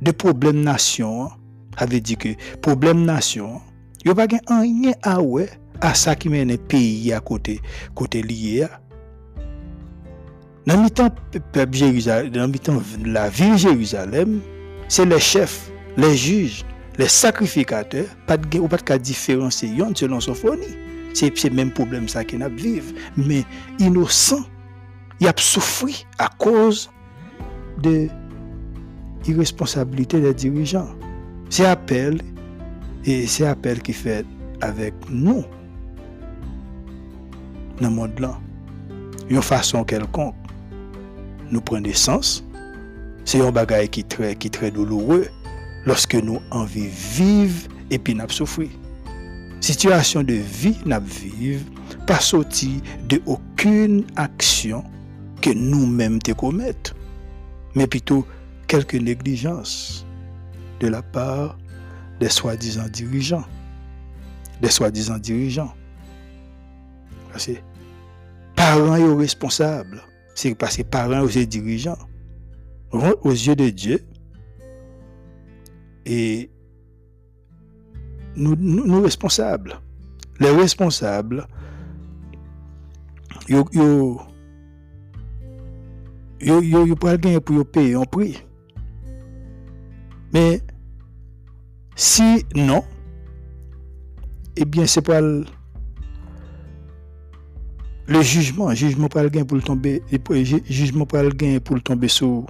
De 0.00 0.12
problème 0.12 0.60
nation, 0.60 1.28
avait 1.76 1.98
dit 1.98 2.16
que 2.16 2.28
problème 2.62 3.04
nation, 3.04 3.60
yo 4.04 4.14
pas 4.14 4.28
rien 4.48 4.92
à 5.02 5.20
ouais 5.20 5.50
à 5.80 5.94
ça 5.94 6.14
qui 6.14 6.28
mène 6.28 6.56
pays 6.56 7.12
à 7.12 7.18
côté 7.18 7.60
côté 7.96 8.22
lié. 8.22 8.68
Dans 10.68 10.86
Jérusalem, 11.72 12.30
dans 12.30 12.46
le 12.46 12.58
temps 12.60 12.80
la 13.04 13.28
ville 13.28 13.58
Jérusalem, 13.58 14.38
c'est 14.86 15.04
les 15.04 15.18
chefs, 15.18 15.72
les 15.96 16.16
juges, 16.16 16.64
les 16.96 17.08
sacrificateurs, 17.08 18.06
pas 18.28 18.36
de 18.36 18.60
ou 18.60 18.68
pas 18.68 18.76
de 18.76 18.98
différencier 18.98 19.72
selon 19.96 20.20
Sophonie. 20.20 20.85
C'est 21.16 21.44
le 21.44 21.54
même 21.54 21.72
problème 21.72 22.08
ça 22.08 22.24
qu'ils 22.24 22.44
vivent, 22.56 22.92
mais 23.16 23.44
innocent 23.78 24.44
il 25.20 25.28
a 25.28 25.32
souffert 25.36 26.04
à 26.18 26.28
cause 26.28 26.90
de 27.82 28.08
l'irresponsabilité 29.24 30.20
des 30.20 30.34
dirigeants. 30.34 30.88
C'est 31.48 31.64
appel 31.64 32.20
et 33.04 33.26
c'est 33.26 33.46
appel 33.46 33.80
qui 33.80 33.92
fait 33.92 34.26
avec 34.60 34.94
nous 35.08 35.44
dans 37.80 37.88
le 37.88 37.94
monde 37.94 38.18
là. 38.18 38.38
Une 39.28 39.42
façon 39.42 39.84
quelconque, 39.84 40.34
nous 41.50 41.60
prenons 41.60 41.92
sens. 41.94 42.44
C'est 43.24 43.40
un 43.40 43.50
bagage 43.50 43.88
qui 43.88 44.00
est 44.00 44.08
très, 44.08 44.36
qui 44.36 44.50
douloureux 44.70 45.26
lorsque 45.86 46.14
nous 46.14 46.40
envie 46.50 46.88
vivre 46.88 47.68
et 47.90 47.98
puis 47.98 48.14
nous 48.14 48.28
souffrir. 48.28 48.68
Situation 49.66 50.22
de 50.22 50.34
vie 50.34 50.78
vivre 51.02 51.64
pas 52.06 52.20
sorti 52.20 52.80
de 53.08 53.20
aucune 53.26 54.04
action 54.14 54.84
que 55.42 55.50
nous-mêmes 55.50 56.20
te 56.20 56.30
commettons, 56.30 56.94
mais 57.74 57.88
plutôt 57.88 58.24
quelques 58.68 58.94
négligences 58.94 60.06
de 60.78 60.86
la 60.86 61.02
part 61.02 61.58
des 62.20 62.28
soi-disant 62.28 62.86
dirigeants. 62.92 63.44
Des 64.62 64.70
soi-disant 64.70 65.18
dirigeants. 65.18 65.74
Parents 68.54 68.96
sont 68.96 69.16
responsables. 69.16 70.00
C'est 70.36 70.54
parce 70.54 70.76
que 70.76 70.82
parents 70.82 71.26
sont 71.26 71.42
dirigeants. 71.42 71.98
Aux 72.92 73.32
yeux 73.32 73.56
de 73.56 73.70
Dieu, 73.70 73.98
et 76.04 76.50
nous, 78.36 78.56
nous, 78.56 79.02
responsables. 79.02 79.80
Les 80.38 80.50
responsables, 80.50 81.46
ils 83.48 83.64
pral 86.98 87.18
gagner 87.18 87.40
pour 87.40 87.66
payer 87.66 87.94
un 87.94 88.04
prix. 88.04 88.38
Mais 90.32 90.60
si 91.94 92.44
non, 92.54 92.84
eh 94.56 94.64
bien 94.64 94.86
c'est 94.86 95.02
pas 95.02 95.20
le 95.20 95.46
jugement, 98.20 98.74
jugement 98.74 99.08
pas 99.08 99.22
le 99.22 99.44
pour 99.44 99.56
le 99.56 99.62
tomber, 99.62 100.02
jugement 100.68 101.06
pas 101.06 101.22
le 101.22 101.58
pour 101.60 101.76
le 101.76 101.80
tomber 101.80 102.08
sous 102.08 102.46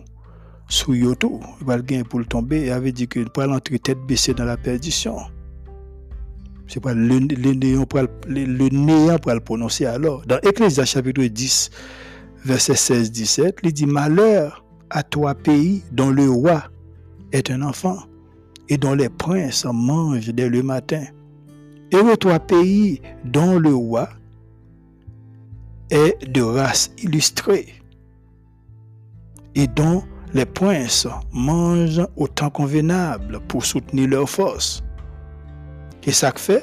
sous 0.68 0.94
yoto, 0.94 1.40
pas 1.64 1.76
le 1.76 1.82
gain 1.82 2.02
pour 2.02 2.18
le 2.18 2.24
tomber, 2.24 2.66
il 2.66 2.70
avait 2.72 2.92
dit 2.92 3.06
que 3.06 3.20
pour 3.20 3.44
l'entrer 3.44 3.78
tête 3.78 3.98
baissée 4.06 4.34
dans 4.34 4.44
la 4.44 4.56
perdition. 4.56 5.16
C'est 6.68 6.80
pas 6.80 6.94
le, 6.94 7.18
le, 7.18 7.52
néant 7.52 9.18
pour 9.18 9.32
le 9.32 9.40
prononcer 9.40 9.86
alors. 9.86 10.26
Dans 10.26 10.38
Ecclésias 10.40 10.84
chapitre 10.84 11.22
10, 11.22 11.70
verset 12.44 12.72
16-17, 12.72 13.58
il 13.62 13.72
dit 13.72 13.86
Malheur 13.86 14.64
à 14.90 15.02
toi 15.02 15.34
pays 15.34 15.82
dont 15.92 16.10
le 16.10 16.28
roi 16.28 16.64
est 17.32 17.50
un 17.50 17.62
enfant 17.62 17.98
et 18.68 18.76
dont 18.76 18.94
les 18.94 19.08
princes 19.08 19.64
mangent 19.64 20.30
dès 20.30 20.48
le 20.48 20.62
matin. 20.62 21.04
Heureux 21.92 22.16
toi 22.16 22.40
pays 22.40 23.00
dont 23.24 23.58
le 23.58 23.74
roi 23.74 24.08
est 25.90 26.28
de 26.28 26.42
race 26.42 26.90
illustrée 27.02 27.74
et 29.54 29.66
dont 29.68 30.02
les 30.34 30.44
princes 30.44 31.06
mangent 31.32 32.06
au 32.16 32.26
temps 32.28 32.50
convenable 32.50 33.40
pour 33.48 33.64
soutenir 33.64 34.08
leur 34.08 34.28
force. 34.28 34.82
Et 36.06 36.12
ça 36.12 36.32
fait, 36.36 36.62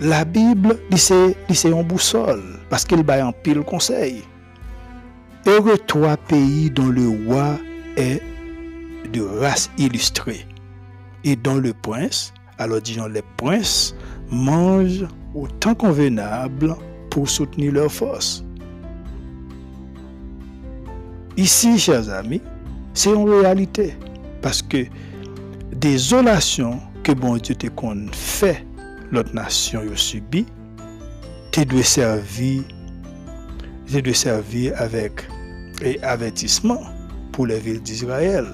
la 0.00 0.24
Bible, 0.24 0.78
c'est 0.96 1.36
une 1.64 1.82
boussole 1.82 2.42
parce 2.70 2.84
qu'elle 2.84 3.02
bat 3.02 3.26
un 3.26 3.32
pile 3.32 3.60
conseil. 3.60 4.22
Heureux 5.46 5.78
toi 5.78 6.16
pays 6.16 6.70
dont 6.70 6.88
le 6.88 7.26
roi 7.26 7.58
est 7.96 8.22
de 9.12 9.22
race 9.22 9.70
illustrée 9.78 10.46
et 11.24 11.36
dont 11.36 11.56
le 11.56 11.72
prince, 11.72 12.32
alors 12.58 12.80
disons 12.80 13.06
les 13.06 13.22
princes, 13.36 13.94
mangent 14.30 15.06
au 15.34 15.46
temps 15.46 15.74
convenable 15.74 16.74
pour 17.10 17.28
soutenir 17.28 17.72
leur 17.72 17.92
force. 17.92 18.44
Ici, 21.36 21.78
chers 21.78 22.10
amis, 22.10 22.42
c'est 22.94 23.10
une 23.10 23.28
réalité. 23.28 23.94
Parce 24.42 24.62
que 24.62 24.86
désolation 25.72 26.80
que 27.02 27.12
bon 27.12 27.36
Dieu 27.36 27.54
te 27.54 27.66
qu'on 27.68 28.08
fait 28.12 28.64
l'autre 29.10 29.34
nation 29.34 29.80
a 29.80 29.96
subi, 29.96 30.46
servir, 31.82 32.62
tu 33.86 34.02
dois 34.02 34.14
servir 34.14 34.72
avec 34.76 35.26
et 35.82 36.02
avertissement 36.02 36.80
pour 37.32 37.46
les 37.46 37.58
villes 37.58 37.82
d'Israël, 37.82 38.46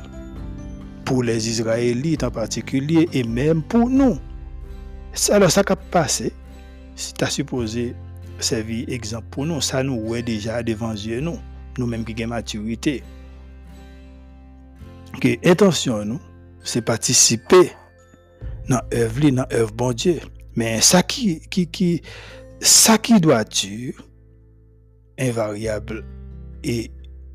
pour 1.04 1.22
les 1.22 1.48
Israélites 1.48 2.22
en 2.22 2.30
particulier 2.30 3.08
et 3.12 3.24
même 3.24 3.62
pour 3.62 3.88
nous. 3.88 4.18
Alors 5.30 5.50
ça 5.50 5.64
qui 5.64 5.72
a 5.72 5.76
passé, 5.76 6.32
si 6.94 7.14
tu 7.14 7.24
as 7.24 7.30
supposé 7.30 7.94
servir 8.38 8.84
exemple 8.88 9.26
pour 9.30 9.46
nous, 9.46 9.60
ça 9.60 9.82
nous 9.82 10.14
est 10.14 10.22
déjà 10.22 10.62
devant 10.62 10.92
Dieu 10.94 11.20
nous, 11.20 11.38
nous-mêmes 11.78 12.04
qui 12.04 12.22
avons 12.22 12.34
maturité. 12.34 13.02
Que 15.20 15.48
intention 15.48 16.04
nous, 16.04 16.20
c'est 16.62 16.82
participer 16.82 17.70
dans 18.68 18.80
l'œuvre, 18.92 19.30
dans 19.30 19.46
l'œuvre 19.50 19.72
bon 19.72 19.92
Dieu. 19.92 20.20
Mais 20.56 20.80
ça 20.80 21.02
qui, 21.02 21.40
qui, 21.48 21.66
qui, 21.66 22.02
ça 22.60 22.98
qui 22.98 23.20
doit 23.20 23.40
être 23.42 23.66
invariable 25.18 26.04
et 26.62 26.90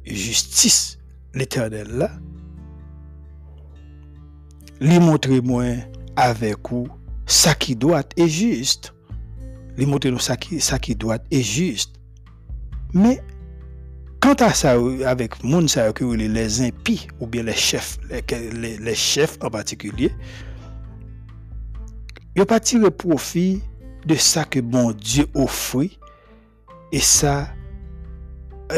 justice 0.05 0.97
l'éternel 1.33 1.87
là, 1.91 2.11
lui 4.81 4.99
montrer 4.99 5.41
moi 5.41 5.65
avec 6.15 6.57
vous 6.69 6.87
ça 7.29 7.53
qui 7.53 7.75
doit 7.75 7.99
être 7.99 8.27
juste. 8.27 8.93
Lui 9.77 9.85
montrer 9.85 10.11
nous 10.11 10.19
ça 10.19 10.35
qui, 10.35 10.59
ça 10.59 10.79
qui 10.79 10.95
doit 10.95 11.15
être 11.31 11.41
juste. 11.41 11.95
Mais 12.93 13.21
quant 14.19 14.33
à 14.33 14.53
ça, 14.53 14.75
avec 15.05 15.43
moun 15.43 15.67
ça 15.67 15.93
que 15.93 16.03
les 16.03 16.61
impies 16.61 17.07
ou 17.19 17.27
bien 17.27 17.43
les 17.43 17.53
chefs, 17.53 17.99
les, 18.09 18.77
les, 18.77 18.95
chefs 18.95 19.37
en 19.41 19.49
particulier, 19.49 20.11
ils 22.39 22.45
pas 22.45 22.61
tiré 22.61 22.89
profit 22.89 23.61
de 24.05 24.15
ça 24.15 24.45
que 24.45 24.61
bon 24.61 24.91
Dieu 24.91 25.25
offre 25.33 25.83
et 26.93 26.99
ça 26.99 27.49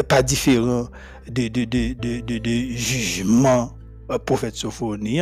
pas 0.08 0.22
différent 0.22 0.88
de, 1.28 1.46
de, 1.46 1.64
de, 1.64 2.38
de, 2.38 2.50
jugement 2.74 3.72
euh, 4.10 4.18
prophète 4.18 4.56
Sophonie 4.56 5.20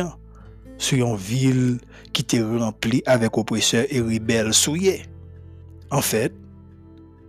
sur 0.79 1.07
une 1.07 1.15
ville 1.17 1.77
qui 2.13 2.23
était 2.23 2.41
remplie 2.41 3.03
avec 3.05 3.37
oppresseurs 3.37 3.85
et 3.91 3.99
rebelles 3.99 4.55
souillés. 4.55 5.03
En 5.91 6.01
fait, 6.01 6.33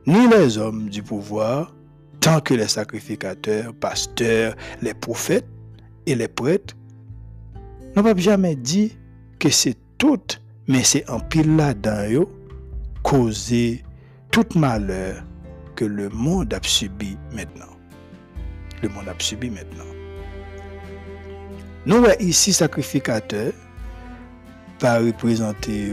ni 0.06 0.26
les 0.28 0.56
hommes 0.56 0.88
du 0.88 1.02
pouvoir, 1.02 1.74
tant 2.20 2.40
que 2.40 2.54
les 2.54 2.68
sacrificateurs, 2.68 3.74
pasteurs, 3.74 4.54
les 4.80 4.94
prophètes 4.94 5.48
et 6.06 6.14
les 6.14 6.28
prêtres, 6.28 6.74
n'ont 7.96 8.16
jamais 8.16 8.56
dit 8.56 8.96
que 9.38 9.50
c'est 9.50 9.76
tout, 10.66 10.72
mais 10.72 10.84
c'est 10.84 11.08
en 11.08 11.20
pile 11.20 11.56
là-dedans, 11.56 12.24
causer 13.02 13.82
tout 14.30 14.46
malheur 14.54 15.22
que 15.76 15.84
le 15.84 16.08
monde 16.10 16.52
a 16.54 16.58
subi 16.62 17.16
maintenant 17.34 17.72
le 18.82 18.88
monde 18.88 19.08
a 19.08 19.14
subi 19.18 19.50
maintenant. 19.50 19.84
Nous, 21.86 22.04
ici, 22.20 22.52
sacrificateurs, 22.52 23.52
par 24.78 25.02
représenter, 25.02 25.92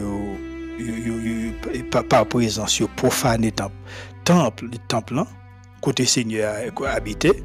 par 2.10 2.26
présence, 2.26 2.82
profaner 2.96 3.52
temple, 3.52 3.76
temple, 4.24 4.70
temple, 4.88 5.24
côté 5.82 6.06
Seigneur 6.06 6.56
habité, 6.88 7.44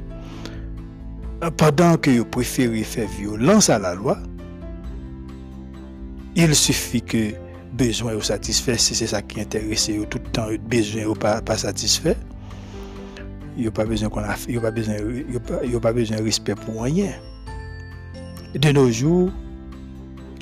pendant 1.57 1.97
que 1.97 2.11
vous 2.11 2.25
préférez 2.25 2.83
faire 2.83 3.07
violence 3.07 3.69
à 3.69 3.79
la 3.79 3.93
loi, 3.95 4.17
il 6.35 6.53
suffit 6.55 7.01
que 7.01 7.31
besoin 7.73 8.15
ou 8.15 8.21
satisfait, 8.21 8.77
si 8.77 8.95
c'est 8.95 9.07
ça 9.07 9.21
qui 9.21 9.41
intéresse 9.41 9.89
tout 10.09 10.19
le 10.23 10.31
temps, 10.31 10.47
besoin 10.69 11.05
ou 11.05 11.13
pas, 11.13 11.41
pas 11.41 11.57
satisfait, 11.57 12.17
il 13.57 13.63
n'y 13.63 13.67
a 13.67 13.71
pas 13.71 13.85
besoin 13.85 14.09
qu'on 14.09 14.21
a, 14.21 14.35
il 14.47 14.59
pas 14.59 14.71
besoin, 14.71 14.95
il 15.63 15.79
pas 15.79 15.93
besoin 15.93 16.17
de 16.17 16.23
respect 16.23 16.55
pour 16.55 16.83
rien. 16.83 17.13
De 18.53 18.71
nos 18.71 18.91
jours, 18.91 19.31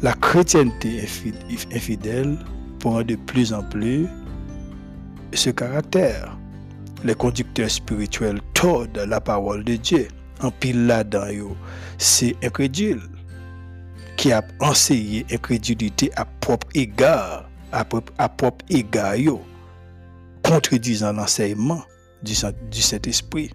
la 0.01 0.13
chrétienté 0.13 1.07
infidèle 1.73 2.37
prend 2.79 3.03
de 3.03 3.15
plus 3.15 3.53
en 3.53 3.63
plus 3.63 4.07
ce 5.33 5.49
caractère. 5.49 6.37
Les 7.03 7.15
conducteurs 7.15 7.69
spirituels 7.69 8.39
tordent 8.53 9.05
la 9.07 9.19
parole 9.19 9.63
de 9.63 9.75
Dieu. 9.75 10.07
En 10.41 10.51
pile 10.51 10.87
là-dedans, 10.87 11.55
c'est 11.97 12.35
incrédule 12.43 13.01
qui 14.23 14.31
a 14.31 14.41
enseigné 14.61 15.25
incrédulité 15.33 16.09
à 16.15 16.23
propre 16.23 16.65
égard, 16.75 17.49
à 17.73 17.83
propre, 17.83 18.13
à 18.17 18.29
propre 18.29 18.63
égard, 18.69 19.17
contredisant 20.41 21.11
l'enseignement 21.11 21.83
du, 22.23 22.33
Saint-Esprit. 22.33 23.51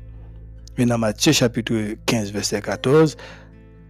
Mais 0.77 0.85
dans 0.85 0.99
Matthieu 0.99 1.33
chapitre 1.33 1.97
15, 2.05 2.33
verset 2.33 2.61
14, 2.61 3.17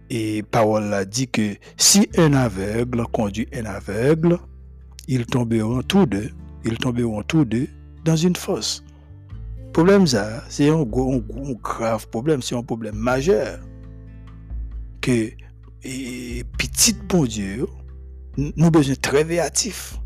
et 0.09 0.41
parole 0.41 0.85
là 0.85 1.03
dit 1.03 1.27
que 1.27 1.55
si 1.75 2.07
un 2.15 2.31
aveugle 2.31 3.03
conduit 3.11 3.49
un 3.53 3.65
aveugle, 3.65 4.37
ils 5.09 5.25
tomberont 5.25 5.81
tous 5.81 6.05
deux, 6.05 6.29
ils 6.63 6.77
tomberont 6.77 7.23
tous 7.23 7.43
deux 7.43 7.67
dans 8.05 8.15
une 8.15 8.37
fosse. 8.37 8.85
Problème 9.73 10.07
ça, 10.07 10.45
c'est 10.47 10.69
un, 10.69 10.85
grave 11.61 12.07
problème, 12.07 12.41
c'est 12.41 12.55
un 12.55 12.63
problème 12.63 12.95
majeur. 12.95 13.59
Que 15.01 15.29
petit 15.81 16.93
bon 17.07 17.25
Dieu, 17.25 17.67
nous 18.37 18.71
besoin 18.71 18.95
très 18.95 19.23
créatifs. 19.23 19.99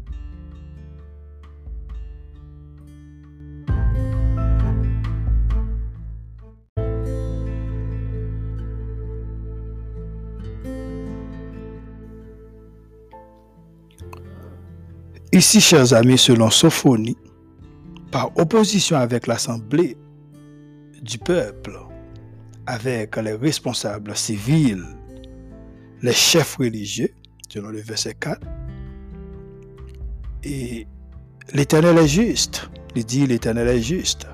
Ici, 15.32 15.60
chers 15.60 15.94
amis, 15.94 16.20
selon 16.20 16.52
Sophonie, 16.52 17.18
par 18.12 18.30
opposition 18.38 18.98
avec 18.98 19.26
l'Assemblée 19.26 19.98
du 21.02 21.18
peuple, 21.18 21.76
avec 22.68 23.18
les 23.18 23.34
responsables 23.34 24.16
civils, 24.16 24.86
les 26.04 26.14
chefs 26.14 26.58
religieux, 26.58 27.10
selon 27.50 27.70
le 27.70 27.80
verset 27.80 28.14
4, 28.20 28.40
et 30.44 30.86
l'Éternel 31.54 31.98
est 31.98 32.08
juste, 32.08 32.70
il 32.96 33.06
dit 33.06 33.26
l'Éternel 33.26 33.70
est 33.70 33.82
juste. 33.82 34.28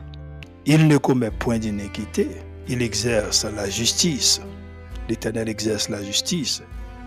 Il 0.65 0.87
ne 0.87 0.97
commet 0.97 1.31
point 1.31 1.59
d'iniquité, 1.59 2.27
il 2.67 2.81
exerce 2.81 3.45
la 3.45 3.69
justice. 3.69 4.41
L'Éternel 5.07 5.47
exerce 5.47 5.89
la 5.89 6.03
justice 6.03 6.61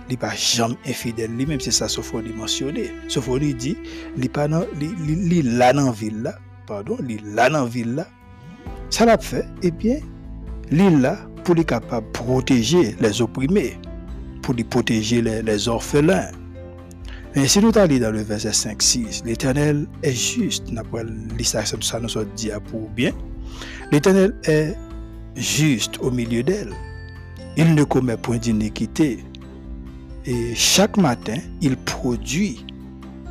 n'est 0.08 0.16
pas 0.16 0.34
jamais 0.34 0.76
infidèle 0.86 1.30
lui-même, 1.36 1.60
c'est 1.60 1.70
ça 1.70 1.88
Sophonie 1.88 2.32
mentionné. 2.32 2.90
Sophonie 3.08 3.54
dit, 3.54 3.76
il 4.16 4.28
pas 4.30 4.48
là 4.48 5.72
dans 5.72 5.90
ville 5.92 6.22
là, 6.22 6.38
pardon, 6.66 6.96
li 7.00 7.18
là 7.24 7.50
dans 7.50 7.66
ville 7.66 7.94
là. 7.94 8.06
Ça 8.90 9.06
l'a 9.06 9.18
fait, 9.18 9.46
eh 9.62 9.70
bien, 9.70 9.98
l'île 10.70 11.00
là, 11.00 11.18
pour 11.44 11.54
les 11.54 11.64
capables 11.64 12.06
de 12.06 12.12
protéger 12.12 12.96
les 13.00 13.22
opprimés, 13.22 13.78
pour 14.42 14.54
les 14.54 14.64
protéger 14.64 15.22
les, 15.22 15.68
orphelins. 15.68 16.30
Et 17.34 17.46
si 17.48 17.60
nous 17.60 17.72
allons 17.76 17.98
dans 17.98 18.10
le 18.10 18.22
verset 18.22 18.50
5-6, 18.50 19.24
l'Éternel 19.24 19.86
est 20.02 20.12
juste, 20.12 20.64
ça 21.80 22.00
nous 22.00 22.18
a 22.18 22.24
dit 22.36 22.50
pour 22.70 22.90
bien, 22.90 23.12
l'Éternel 23.90 24.34
est 24.44 24.74
juste 25.36 25.98
au 26.00 26.10
milieu 26.10 26.42
d'elle. 26.42 26.72
Il 27.56 27.74
ne 27.74 27.84
commet 27.84 28.16
point 28.16 28.38
d'iniquité. 28.38 29.24
Et 30.24 30.54
chaque 30.54 30.96
matin, 30.96 31.38
il 31.60 31.76
produit 31.76 32.64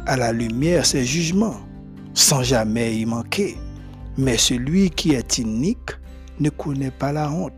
à 0.06 0.18
la 0.18 0.32
lumière 0.32 0.86
ses 0.86 1.06
jugements, 1.06 1.58
sans 2.14 2.44
jamais 2.44 2.98
y 2.98 3.06
manquer. 3.06 3.58
Mais 4.18 4.38
celui 4.38 4.90
qui 4.90 5.14
est 5.14 5.38
inique 5.38 5.92
ne 6.40 6.50
connaît 6.50 6.92
pas 6.92 7.12
la 7.12 7.32
honte. 7.32 7.54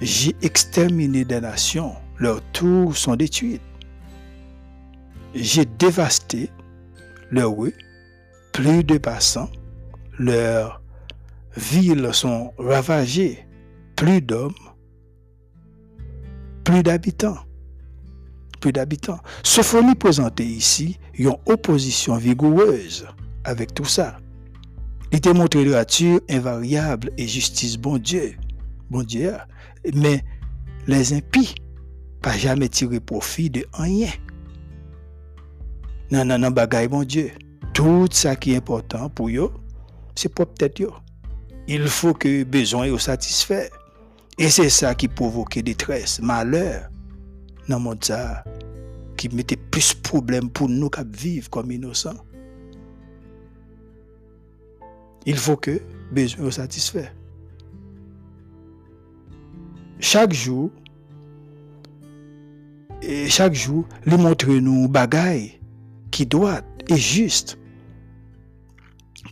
J'ai 0.00 0.34
exterminé 0.40 1.24
des 1.24 1.40
nations, 1.40 1.94
leurs 2.18 2.42
tours 2.52 2.96
sont 2.96 3.16
détruites. 3.16 3.60
J'ai 5.34 5.66
dévasté 5.66 6.50
leurs 7.30 7.56
rues, 7.56 7.76
plus 8.52 8.82
de 8.82 8.96
passants, 8.96 9.50
leurs 10.18 10.82
villes 11.56 12.14
sont 12.14 12.52
ravagées, 12.58 13.46
plus 13.94 14.22
d'hommes, 14.22 14.54
plus 16.64 16.82
d'habitants. 16.82 17.38
Plus 18.60 18.72
d'habitants. 18.72 19.20
Sophonie 19.42 19.94
présentait 19.94 20.44
ici 20.44 20.98
une 21.14 21.34
opposition 21.46 22.16
vigoureuse 22.16 23.06
avec 23.44 23.74
tout 23.74 23.86
ça. 23.86 24.18
Il 25.12 25.18
était 25.18 25.32
montré 25.32 25.64
nature 25.64 26.20
invariable 26.28 27.10
et 27.16 27.26
justice 27.26 27.76
bon 27.76 27.98
Dieu. 27.98 28.34
Bon 28.90 29.02
Dieu. 29.02 29.32
Mais 29.94 30.22
les 30.86 31.12
impies, 31.12 31.54
pas 32.22 32.36
jamais 32.36 32.68
tiré 32.68 33.00
profit 33.00 33.50
de 33.50 33.64
rien. 33.72 34.10
Non, 36.10 36.24
non, 36.24 36.38
non, 36.38 36.50
bagaille, 36.50 36.88
bon 36.88 37.04
Dieu. 37.04 37.30
Tout 37.72 38.08
ça 38.10 38.36
qui 38.36 38.52
est 38.52 38.56
important 38.56 39.08
pour 39.08 39.28
eux, 39.28 39.52
c'est 40.14 40.32
pour 40.32 40.46
peut-être 40.46 40.82
Il 41.68 41.86
faut 41.88 42.14
que 42.14 42.44
besoin 42.44 42.88
soit 42.88 42.98
satisfait. 42.98 43.70
Et 44.38 44.48
c'est 44.50 44.70
ça 44.70 44.94
qui 44.94 45.06
provoque 45.06 45.58
détresse, 45.58 46.20
malheur 46.20 46.88
dans 47.68 47.76
le 47.78 47.82
monde 47.82 48.04
qui 49.16 49.28
mettait 49.28 49.56
plus 49.56 49.94
de 49.94 50.00
problèmes 50.00 50.50
pour 50.50 50.68
nous 50.68 50.88
qui 50.88 51.04
vivre 51.14 51.48
comme 51.50 51.70
innocents. 51.70 52.16
Il 55.26 55.36
faut 55.36 55.56
que 55.56 55.80
besoin 56.10 56.50
soit 56.50 56.62
satisfait. 56.62 57.12
Chaque 60.00 60.32
jour, 60.32 60.70
et 63.02 63.28
chaque 63.28 63.54
jour, 63.54 63.84
les 64.06 64.16
montre 64.16 64.48
nous 64.48 64.88
bagaille 64.88 65.60
qui 66.10 66.24
doit 66.24 66.62
et 66.88 66.96
juste 66.96 67.58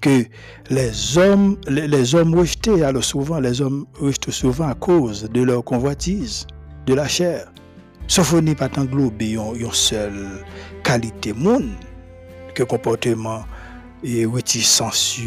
que 0.03 0.25
les 0.71 1.19
hommes, 1.19 1.57
les, 1.69 2.15
hommes 2.15 2.35
rejetés, 2.35 2.85
alors 2.85 3.03
souvent, 3.03 3.41
les 3.41 3.63
hommes 3.63 3.87
rejetent 3.99 4.31
souvent 4.31 4.69
à 4.69 4.75
cause 4.75 5.29
de 5.33 5.43
leur 5.43 5.65
convoitise, 5.65 6.47
de 6.87 6.95
la 6.95 7.09
chair. 7.09 7.51
Sauf 8.07 8.31
qu'on 8.31 8.43
n'est 8.43 8.55
pas 8.55 8.69
englobé 8.77 9.33
une 9.33 9.73
seule 9.73 10.45
qualité 10.85 11.33
monde 11.33 11.71
que 12.55 12.63
comportement 12.63 13.45
et 14.05 14.27
réticence, 14.27 15.19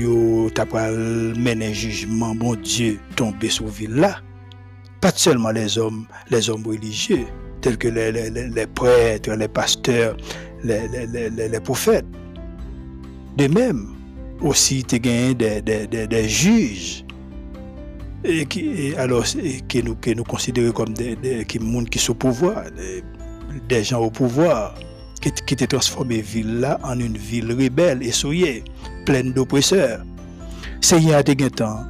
t'as 0.54 0.66
pas 0.68 0.92
mener 0.92 1.74
jugement, 1.74 2.36
bon 2.36 2.56
Dieu, 2.56 3.00
tomber 3.16 3.50
sur 3.50 3.68
ville 3.68 3.96
là. 3.96 4.22
Pas 5.02 5.12
seulement 5.16 5.50
les 5.50 5.78
hommes, 5.78 6.06
les 6.30 6.50
hommes 6.50 6.66
religieux, 6.66 7.26
tels 7.62 7.78
que 7.78 7.88
les, 7.88 8.68
prêtres, 8.68 9.32
les 9.32 9.48
pasteurs, 9.48 10.16
les, 10.64 11.60
prophètes. 11.64 12.06
De 13.36 13.48
même, 13.48 13.96
aussi 14.42 14.84
tu 14.84 15.00
gagné 15.00 15.34
des, 15.34 15.62
des, 15.62 15.88
des, 15.88 16.30
juges 16.30 17.04
et 18.24 18.46
qui 18.46 18.94
alors 18.98 19.24
que 19.24 19.82
nous 19.82 19.96
que 19.96 20.12
nous 20.12 20.24
considérons 20.24 20.72
comme 20.72 20.94
des, 20.94 21.46
qui 21.48 21.60
monde 21.60 21.90
qui 21.90 22.00
sont 22.00 22.12
au 22.12 22.16
pouvoir 22.16 22.64
des, 23.68 23.84
gens 23.84 24.02
au 24.02 24.12
pouvoir 24.12 24.76
qui, 25.22 25.32
qui 25.32 25.64
ont 25.64 25.68
transformé 25.68 26.22
ville 26.22 26.60
là 26.60 26.80
en 26.84 27.00
une 27.00 27.18
ville 27.18 27.52
rebelle 27.52 28.04
et 28.04 28.12
souillée 28.12 28.64
pleine 29.06 29.32
d'oppresseurs 29.32 30.04
Seigneur 30.82 31.18
a 31.18 31.24
gagné 31.24 31.50
temps 31.50 31.84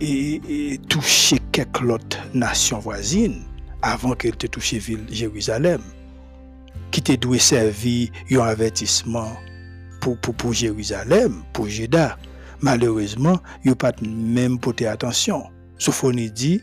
et, 0.00 0.80
touché 0.88 1.38
quelques 1.52 1.82
autres 1.82 2.18
nations 2.34 2.78
voisines 2.78 3.42
avant 3.82 4.14
qu'elle 4.14 4.36
te 4.36 4.46
touche 4.46 4.74
ville 4.74 5.04
Jérusalem 5.10 5.80
qui 6.90 7.02
te 7.02 7.12
doit 7.12 7.38
servir 7.38 8.10
un 8.30 8.40
avertissement 8.40 9.32
pour, 10.00 10.18
pour, 10.18 10.52
Jérusalem, 10.52 11.42
pour 11.52 11.68
Juda. 11.68 12.18
Malheureusement, 12.60 13.40
il 13.64 13.74
pas 13.74 13.92
même 14.02 14.58
porté 14.58 14.86
attention. 14.86 15.44
Sophonie 15.78 16.30
dit 16.30 16.60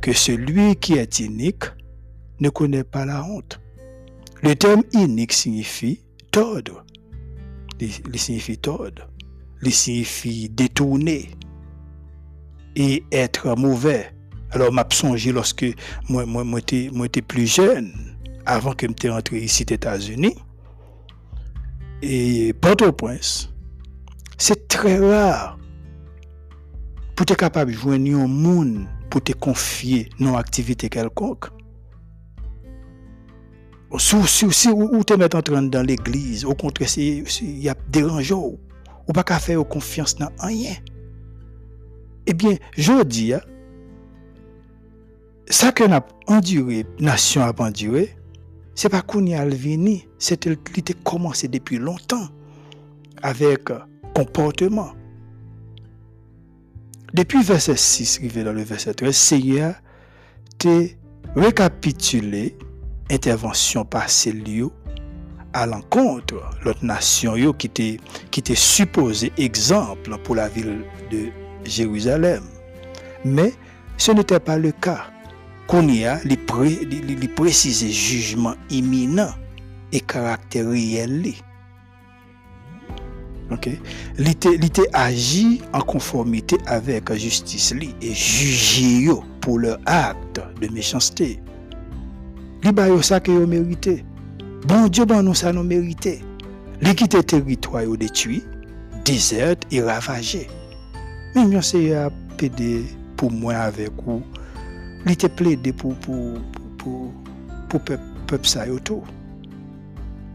que 0.00 0.12
celui 0.12 0.76
qui 0.76 0.94
est 0.94 1.20
inique 1.20 1.64
ne 2.40 2.48
connaît 2.48 2.84
pas 2.84 3.04
la 3.04 3.24
honte. 3.24 3.60
Le 4.42 4.54
terme 4.56 4.82
inique 4.92 5.32
signifie 5.32 6.00
tordre. 6.30 6.84
Il, 7.80 8.18
signifie 8.18 8.58
tordre. 8.58 9.08
Il 9.62 9.72
signifie 9.72 10.48
détourner 10.48 11.30
et 12.76 13.04
être 13.12 13.54
mauvais. 13.56 14.12
Alors, 14.50 14.72
m'a 14.72 14.86
songé 14.90 15.32
lorsque 15.32 15.64
moi, 16.08 16.26
moi, 16.26 16.44
moi, 16.44 16.60
j'étais 16.68 17.22
plus 17.22 17.46
jeune, 17.46 17.92
avant 18.44 18.74
que 18.74 18.86
je 18.86 19.08
rentré 19.08 19.38
ici 19.38 19.64
aux 19.68 19.72
États-Unis. 19.72 20.36
Et 22.02 22.52
Port-au-Prince, 22.54 23.50
c'est 24.36 24.68
très 24.68 24.98
rare 24.98 25.58
pour 27.14 27.22
être 27.22 27.36
capable 27.36 27.72
de 27.72 27.76
joindre 27.76 28.16
un 28.16 28.26
monde 28.26 28.86
pour 29.08 29.22
te 29.22 29.32
confier 29.32 30.08
une 30.18 30.34
activité 30.34 30.88
quelconque. 30.88 31.46
Si, 33.98 34.16
si, 34.26 34.50
si 34.52 34.68
ou 34.70 35.04
te 35.04 35.14
mettre 35.14 35.36
en 35.36 35.42
train 35.42 35.62
dans 35.62 35.86
l'église, 35.86 36.44
au 36.44 36.54
contraire, 36.54 36.88
il 36.96 37.58
y 37.58 37.68
a 37.68 37.74
dérangeant, 37.90 38.52
ou 39.08 39.12
pas 39.12 39.22
qu'à 39.22 39.38
faire 39.38 39.66
confiance 39.68 40.16
dans 40.16 40.30
rien. 40.40 40.74
Eh 42.26 42.34
bien, 42.34 42.56
je 42.76 43.02
dis, 43.02 43.34
hein, 43.34 43.40
ça 45.48 45.72
que 45.72 45.84
n'a 45.84 46.06
enduré, 46.28 46.86
nation 47.00 47.42
a 47.42 47.52
enduré, 47.58 48.16
c'est 48.74 48.88
pas 48.88 49.02
qu'on 49.02 49.26
y 49.26 49.34
a 49.34 49.44
venu, 49.44 50.08
c'était 50.18 50.56
qui 50.56 50.82
commencé 51.04 51.48
depuis 51.48 51.78
longtemps 51.78 52.28
avec 53.22 53.68
comportement. 54.14 54.92
Depuis 57.12 57.42
verset 57.42 57.76
6, 57.76 58.18
arrivé 58.18 58.44
dans 58.44 58.52
le 58.52 58.62
verset 58.62 58.94
13, 58.94 59.14
Seigneur 59.14 59.74
te 60.58 60.88
récapitulé 61.36 62.56
intervention 63.10 63.84
passée 63.84 64.34
à 65.52 65.66
l'encontre 65.66 66.36
l'autre 66.64 66.84
nation 66.84 67.36
yo, 67.36 67.52
qui 67.52 67.66
était 67.66 68.54
supposé 68.54 69.32
exemple 69.36 70.16
pour 70.24 70.36
la 70.36 70.48
ville 70.48 70.84
de 71.10 71.28
Jérusalem. 71.64 72.42
Mais 73.24 73.52
ce 73.96 74.12
n'était 74.12 74.40
pas 74.40 74.58
le 74.58 74.72
cas 74.72 75.06
qu'on 75.66 75.86
y 75.88 76.04
a 76.04 76.20
les, 76.24 76.36
pré, 76.36 76.80
préciser 77.36 77.90
jugement 77.90 78.54
imminent 78.70 79.30
et 79.92 80.00
caractère 80.00 80.68
réel. 80.68 81.32
Ok? 83.50 83.68
L'été 84.18 84.82
agit 84.92 85.60
en 85.72 85.80
conformité 85.80 86.56
avec 86.66 87.10
la 87.10 87.16
justice 87.16 87.74
li, 87.74 87.94
et 88.00 88.14
juger 88.14 89.12
pour 89.40 89.58
leur 89.58 89.78
acte 89.86 90.40
de 90.60 90.68
méchanceté. 90.68 91.40
Li 92.64 92.72
ba 92.72 92.88
yo 92.88 93.46
mérité. 93.46 94.04
Bon 94.66 94.86
Dieu 94.88 95.04
bon 95.04 95.22
nous 95.22 95.34
ça 95.34 95.52
nous 95.52 95.64
mérité. 95.64 96.20
Li 96.80 96.94
quitte 96.94 97.26
territoire 97.26 97.84
détruit, 97.98 98.42
désert 99.04 99.56
et 99.70 99.82
ravagé. 99.82 100.48
Pour 103.16 103.30
moi 103.30 103.54
avec 103.54 103.92
vous 104.04 104.22
il 105.04 105.12
était 105.12 105.28
plaidé 105.28 105.72
pour 105.72 105.94
pour 105.96 106.38
pour 106.78 107.12
pour 107.68 107.80
peuple 107.80 108.02
peuple 108.26 108.46
ça 108.46 108.68
autour. 108.68 109.04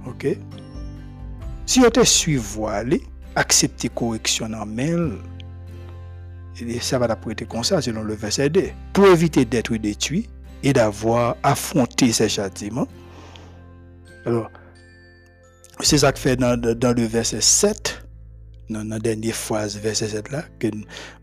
OK? 0.06 0.28
Si 1.66 1.82
on 1.86 1.90
te 1.90 2.04
accepter 3.36 3.90
correction 3.90 4.52
en 4.54 4.66
mail 4.66 5.14
et 6.60 6.80
ça 6.80 6.98
va 6.98 7.08
prêter 7.16 7.46
comme 7.46 7.64
ça 7.64 7.82
selon 7.82 8.04
le 8.04 8.16
verset 8.16 8.50
2 8.50 8.70
pour 8.94 9.06
éviter 9.08 9.46
d'être 9.46 9.76
détruit 9.76 10.28
et 10.64 10.74
d'avoir 10.74 11.36
affronté 11.44 12.12
ces 12.12 12.30
châtiments. 12.30 12.88
Alors 14.26 14.50
c'est 15.82 16.00
ça 16.00 16.12
que 16.12 16.20
fait 16.20 16.36
dans 16.36 16.60
le 16.60 17.06
verset 17.06 17.42
7, 17.42 17.97
dans 18.70 18.88
la 18.88 19.00
dernière 19.00 19.36
phrase, 19.36 19.78
verset 19.78 20.10
7 20.10 20.32
là, 20.32 20.44
que, 20.60 20.68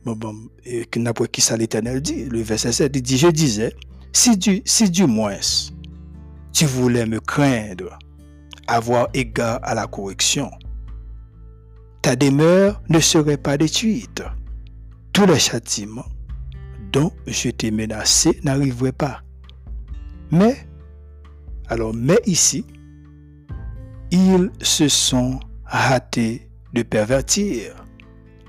bon, 0.04 0.48
que 0.64 1.56
l'éternel 1.56 2.00
dit. 2.00 2.24
Le 2.24 2.42
verset 2.42 2.72
7, 2.72 2.92
il 2.94 3.02
dit, 3.02 3.18
je 3.18 3.28
disais, 3.28 3.74
si 4.12 4.36
du, 4.36 4.62
si 4.64 4.90
du 4.90 5.06
moins 5.06 5.38
tu 6.52 6.66
voulais 6.66 7.06
me 7.06 7.20
craindre, 7.20 7.98
avoir 8.66 9.08
égard 9.12 9.60
à 9.62 9.74
la 9.74 9.86
correction, 9.86 10.50
ta 12.00 12.16
demeure 12.16 12.82
ne 12.88 13.00
serait 13.00 13.36
pas 13.36 13.56
détruite. 13.56 14.22
Tous 15.12 15.26
les 15.26 15.38
châtiments 15.38 16.06
dont 16.92 17.12
je 17.26 17.50
t'ai 17.50 17.70
menacé 17.70 18.38
n'arriveraient 18.44 18.92
pas. 18.92 19.22
Mais, 20.30 20.56
alors, 21.68 21.92
mais 21.94 22.18
ici, 22.26 22.64
ils 24.10 24.50
se 24.60 24.88
sont 24.88 25.40
hâtés 25.66 26.48
de 26.74 26.82
pervertir 26.82 27.74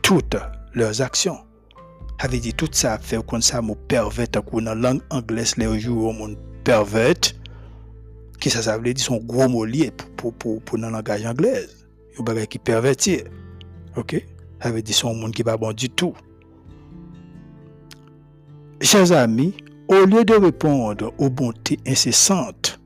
toutes 0.02 0.36
leurs 0.74 1.02
actions. 1.02 1.38
Avait 2.20 2.40
dit 2.40 2.54
tout 2.54 2.70
ça 2.72 2.98
fait 2.98 3.24
comme 3.26 3.42
ça 3.42 3.62
mot 3.62 3.76
pervert 3.88 4.28
dans 4.32 4.62
la 4.62 4.76
langue 4.76 5.02
anglaise 5.10 5.58
les 5.58 5.80
jours 5.80 6.14
mon 6.14 6.36
pervert 6.64 7.14
qui 8.40 8.50
ça 8.50 8.62
ça 8.62 8.78
veut 8.78 8.94
dire 8.94 9.06
son 9.06 9.18
gros 9.18 9.48
mot 9.48 9.66
lié 9.66 9.92
pour 10.18 10.34
pour 10.34 10.62
pour 10.62 10.78
dans 10.78 10.90
langage 10.90 11.26
anglais. 11.26 11.66
Yo 12.18 12.24
bagay 12.24 12.48
qui 12.48 12.60
pervertir. 12.60 13.26
OK? 13.96 14.26
Ça 14.62 14.72
veut 14.72 14.82
dire 14.82 14.96
son 14.96 15.14
monde 15.14 15.34
qui 15.34 15.44
pas 15.44 15.58
bon 15.58 15.74
du 15.74 15.90
tout. 15.90 16.14
Chers 18.82 19.12
amis, 19.12 19.54
au 19.88 20.06
lieu 20.06 20.24
de 20.24 20.34
répondre 20.34 21.14
aux 21.18 21.30
bontés 21.30 21.80
incessantes 21.86 22.80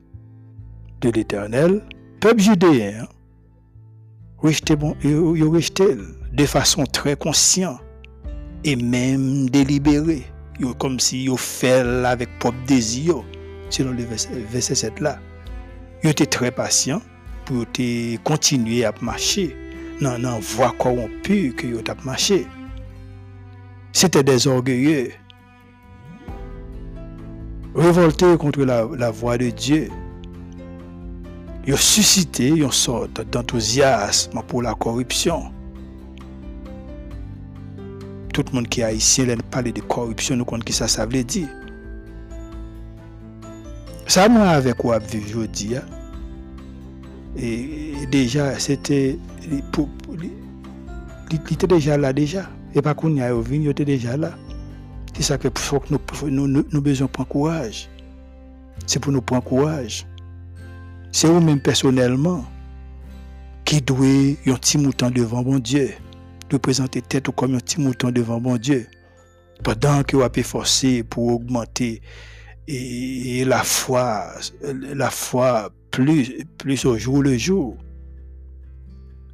de 1.02 1.10
l'Éternel, 1.10 1.84
peuple 2.20 2.42
judéen 2.42 3.08
restait 4.42 4.76
bon, 4.76 4.96
de 5.04 6.46
façon 6.46 6.86
très 6.86 7.16
consciente 7.16 7.80
et 8.64 8.76
même 8.76 9.50
délibérée, 9.50 10.26
comme 10.78 11.00
si 11.00 11.26
il 11.26 11.38
fait 11.38 11.82
avec 12.06 12.30
propre 12.40 12.58
désir, 12.68 13.24
selon 13.70 13.92
le 13.92 14.04
verset, 14.04 14.76
7 14.76 15.00
là. 15.00 15.20
Il 16.04 16.10
était 16.10 16.26
très 16.26 16.52
patient 16.52 17.02
pour 17.46 17.66
continuer 18.24 18.86
à 18.86 18.94
marcher 19.02 19.56
dans 20.02 20.18
la 20.18 20.40
voie 20.40 20.74
corrompue 20.78 21.54
que 21.56 21.68
il 21.68 21.90
a 21.90 21.96
marché. 22.06 22.48
C'était 23.92 24.24
des 24.24 24.48
orgueilleux, 24.48 25.12
révoltés 27.76 28.38
contre 28.38 28.64
la, 28.64 28.88
la 28.98 29.12
voie 29.12 29.38
de 29.38 29.50
Dieu 29.50 29.90
il 31.70 31.74
a 31.74 31.78
suscité 31.78 32.48
une 32.48 32.72
sorte 32.72 33.22
d'enthousiasme 33.30 34.42
pour 34.48 34.64
la 34.64 34.74
corruption. 34.74 35.52
Tout 38.34 38.44
le 38.50 38.56
monde 38.56 38.68
qui 38.68 38.82
est 38.82 38.96
ici, 38.96 39.22
il 39.22 39.38
parle 39.44 39.72
de 39.72 39.82
corruption, 39.82 40.36
nous 40.36 40.46
compte 40.46 40.64
qui 40.64 40.74
ça, 40.74 40.88
ça 40.88 41.06
veut 41.06 41.24
dire. 41.24 41.48
Ça, 44.08 44.28
moi, 44.28 44.48
avec 44.48 44.78
quoi 44.78 44.98
vivre 44.98 45.28
aujourd'hui, 45.28 45.76
hein. 45.76 45.84
et 47.38 48.08
déjà, 48.10 48.58
c'était, 48.58 49.20
il 49.52 49.62
était 51.54 51.68
déjà 51.68 51.98
là, 52.00 52.12
déjà. 52.12 52.50
Et 52.74 52.82
pas 52.82 52.96
qu'on 52.96 53.16
y 53.16 53.22
a 53.22 53.32
il 53.32 53.68
était 53.68 53.86
déjà 53.86 54.18
là. 54.18 54.32
C'est 55.16 55.22
ça 55.22 55.38
que 55.38 55.50
nous, 55.92 56.00
nous, 56.32 56.48
nous, 56.48 56.66
nous 56.72 56.82
besoin 56.82 57.06
prendre 57.06 57.30
courage. 57.30 57.88
C'est 58.88 59.00
pour 59.00 59.12
nous 59.12 59.22
prendre 59.22 59.44
courage. 59.44 60.08
C'est 61.12 61.28
vous-même 61.28 61.60
personnellement 61.60 62.46
qui 63.66 63.82
doit 63.82 64.06
un 64.48 64.56
petit 64.56 64.78
mouton 64.78 65.10
devant 65.10 65.42
bon 65.42 65.60
Dieu, 65.60 65.92
de 66.50 66.58
présenter 66.58 67.02
tête 67.02 67.30
comme 67.32 67.56
un 67.56 67.60
petit 67.60 67.82
mouton 67.82 68.12
devant 68.12 68.40
bon 68.40 68.58
Dieu. 68.58 68.88
Pendant 69.64 70.04
que 70.04 70.16
vous 70.16 70.22
avez 70.22 70.44
forcé 70.44 71.04
pour 71.04 71.28
augmenter 71.28 72.02
et, 72.68 73.44
la 73.46 73.64
foi, 73.64 74.28
la 74.64 75.10
foi 75.10 75.72
plus, 75.92 76.46
plus 76.58 76.86
au 76.86 76.98
jour 76.98 77.24
le 77.24 77.38
jour. 77.38 77.76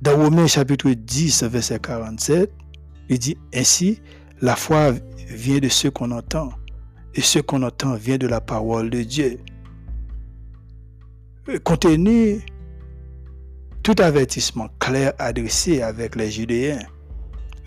Dans 0.02 0.16
Romains 0.16 0.48
chapitre 0.48 0.90
10, 0.92 1.44
verset 1.44 1.80
47, 1.80 2.52
il 3.10 3.20
dit 3.20 3.38
ainsi, 3.54 4.02
la 4.42 4.56
foi 4.56 4.94
vient 5.28 5.60
de 5.60 5.70
ce 5.70 5.90
qu'on 5.90 6.12
entend, 6.12 6.50
et 7.14 7.22
ce 7.22 7.40
qu'on 7.40 7.64
entend 7.64 7.96
vient 7.96 8.18
de 8.18 8.28
la 8.28 8.42
parole 8.42 8.90
de 8.90 9.04
Dieu 9.04 9.40
contenait 11.64 12.40
tout 13.84 13.96
avertissement 14.00 14.68
clair 14.80 15.14
adressé 15.20 15.82
avec 15.82 16.16
les 16.16 16.32
Judéens, 16.32 16.80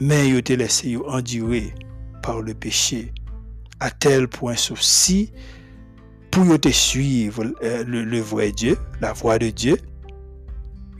mais 0.01 0.29
ils 0.29 0.37
été 0.37 0.57
laissés 0.57 0.97
endurer 1.07 1.72
par 2.22 2.41
le 2.41 2.55
péché, 2.55 3.12
à 3.81 3.91
tel 3.91 4.29
point 4.29 4.57
souci 4.57 5.33
pour 6.31 6.59
te 6.59 6.68
suivre 6.68 7.45
euh, 7.62 7.85
le, 7.85 8.20
vrai 8.20 8.53
Dieu, 8.53 8.76
la 9.01 9.12
voix 9.12 9.39
de 9.39 9.51
Dieu, 9.51 9.76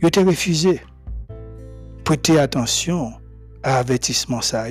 ils 0.01 0.07
été 0.07 0.23
refusés. 0.23 0.79
Prêtez 2.05 2.39
attention 2.39 3.13
à 3.61 3.75
l'avertissement 3.75 4.41
ça 4.41 4.67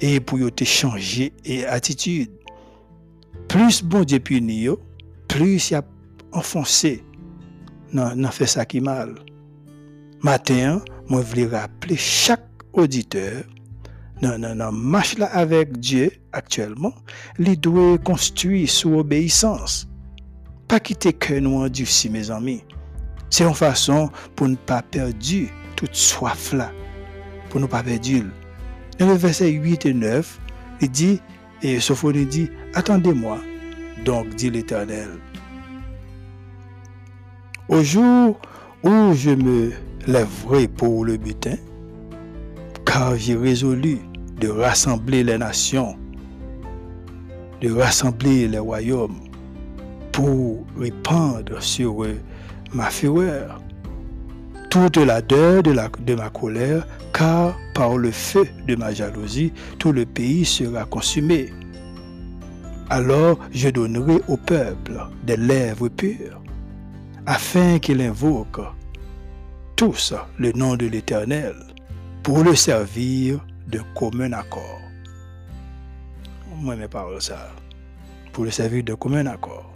et 0.00 0.20
pour 0.20 0.38
te 0.50 0.64
changer 0.64 1.32
et 1.44 1.66
attitude. 1.66 2.30
Plus 3.48 3.84
bon 3.84 4.04
Dieu 4.04 4.18
punit, 4.18 4.68
plus 5.28 5.70
il 5.70 5.74
a 5.74 5.82
enfoncé 6.32 7.04
nan 7.92 8.26
fait 8.30 8.46
ça 8.46 8.64
qui 8.64 8.80
mal. 8.80 9.14
Matin, 10.22 10.82
moi 11.08 11.22
voulais 11.22 11.46
rappeler 11.46 11.96
chaque 11.96 12.46
auditeur 12.72 13.44
nan, 14.22 14.40
nan, 14.40 14.58
nan 14.58 14.74
marche 14.74 15.18
là 15.18 15.26
avec 15.26 15.78
Dieu 15.78 16.10
actuellement, 16.32 16.94
il 17.38 17.58
doit 17.58 17.98
construire 17.98 18.68
sous 18.68 18.94
obéissance. 18.98 19.88
Pas 20.68 20.80
quitter 20.80 21.12
que 21.12 21.34
nous 21.34 21.56
endurcis, 21.56 22.08
mes 22.10 22.30
amis. 22.30 22.62
C'est 23.28 23.44
une 23.44 23.54
façon 23.54 24.10
pour 24.36 24.48
ne 24.48 24.56
pas 24.56 24.82
perdre 24.82 25.14
toute 25.76 25.94
soif 25.94 26.52
là, 26.52 26.70
pour 27.48 27.60
ne 27.60 27.66
pas 27.66 27.82
perdre. 27.82 28.30
Dans 28.98 29.06
le 29.06 29.14
verset 29.14 29.50
8 29.50 29.86
et 29.86 29.94
9, 29.94 30.40
il 30.82 30.90
dit, 30.90 31.20
et 31.62 31.80
Sophonie 31.80 32.26
dit, 32.26 32.50
attendez-moi, 32.74 33.38
donc 34.04 34.28
dit 34.34 34.50
l'Éternel, 34.50 35.08
au 37.70 37.84
jour 37.84 38.36
où 38.82 39.12
je 39.14 39.30
me 39.30 39.70
lèverai 40.06 40.66
pour 40.66 41.04
le 41.04 41.16
butin, 41.16 41.56
car 42.84 43.16
j'ai 43.16 43.36
résolu 43.36 43.98
de 44.40 44.48
rassembler 44.48 45.22
les 45.22 45.38
nations, 45.38 45.96
de 47.60 47.70
rassembler 47.70 48.48
les 48.48 48.58
royaumes 48.58 49.20
pour 50.10 50.66
répandre 50.76 51.62
sur 51.62 52.04
ma 52.74 52.90
fureur, 52.90 53.62
toute 54.68 54.96
la 54.96 55.22
deur 55.22 55.62
de, 55.62 55.72
de 56.04 56.14
ma 56.14 56.28
colère, 56.30 56.84
car 57.12 57.56
par 57.74 57.96
le 57.96 58.10
feu 58.10 58.48
de 58.66 58.74
ma 58.74 58.92
jalousie, 58.92 59.52
tout 59.78 59.92
le 59.92 60.06
pays 60.06 60.44
sera 60.44 60.84
consumé. 60.84 61.52
Alors 62.88 63.38
je 63.52 63.68
donnerai 63.68 64.20
au 64.26 64.36
peuple 64.36 64.94
des 65.24 65.36
lèvres 65.36 65.88
pures 65.88 66.39
afin 67.30 67.78
qu'il 67.78 68.02
invoque 68.02 68.60
tous 69.76 70.12
le 70.36 70.50
nom 70.50 70.74
de 70.74 70.86
l'Éternel 70.86 71.54
pour 72.24 72.42
le 72.42 72.56
servir 72.56 73.38
de 73.68 73.80
commun 73.94 74.32
accord. 74.32 74.80
Moi, 76.56 76.74
mes 76.74 76.88
paroles, 76.88 77.22
ça. 77.22 77.52
Pour 78.32 78.46
le 78.46 78.50
servir 78.50 78.82
de 78.82 78.94
commun 78.94 79.26
accord. 79.26 79.72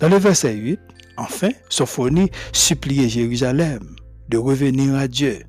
Dans 0.00 0.08
le 0.08 0.16
verset 0.16 0.54
8, 0.54 0.80
enfin, 1.18 1.50
Sophonie 1.68 2.30
suppliait 2.50 3.10
Jérusalem 3.10 3.94
de 4.30 4.38
revenir 4.38 4.94
à 4.94 5.06
Dieu, 5.06 5.40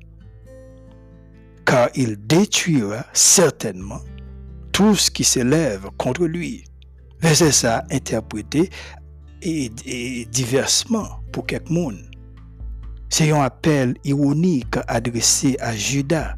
car 1.64 1.88
il 1.94 2.18
détruira 2.26 3.06
certainement 3.14 4.02
tout 4.70 4.94
ce 4.94 5.10
qui 5.10 5.24
s'élève 5.24 5.88
contre 5.96 6.26
lui. 6.26 6.64
Verset 7.22 7.52
ça 7.52 7.84
interprété 7.90 8.68
et, 9.42 10.26
diversement 10.30 11.20
pour 11.32 11.46
monde. 11.70 11.98
C'est 13.08 13.30
un 13.30 13.42
appel 13.42 13.94
ironique 14.04 14.76
adressé 14.88 15.56
à 15.60 15.74
Judas 15.74 16.36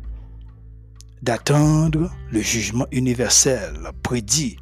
d'attendre 1.23 2.11
le 2.31 2.41
jugement 2.41 2.87
universel 2.93 3.73
prédit 4.03 4.57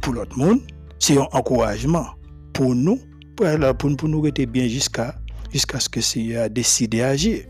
pour 0.00 0.14
l'autre 0.14 0.38
monde. 0.38 0.60
C'est 0.98 1.18
un 1.18 1.28
encouragement 1.32 2.06
pour 2.52 2.74
nous, 2.74 3.00
pour, 3.36 3.46
pour, 3.76 3.96
pour 3.96 4.08
nous 4.08 4.20
rester 4.20 4.46
bien 4.46 4.66
jusqu'à 4.68 5.14
ce 5.52 5.88
que 5.88 6.00
Seigneur 6.00 6.44
a 6.44 6.48
décidé 6.48 6.98
d'agir. 6.98 7.44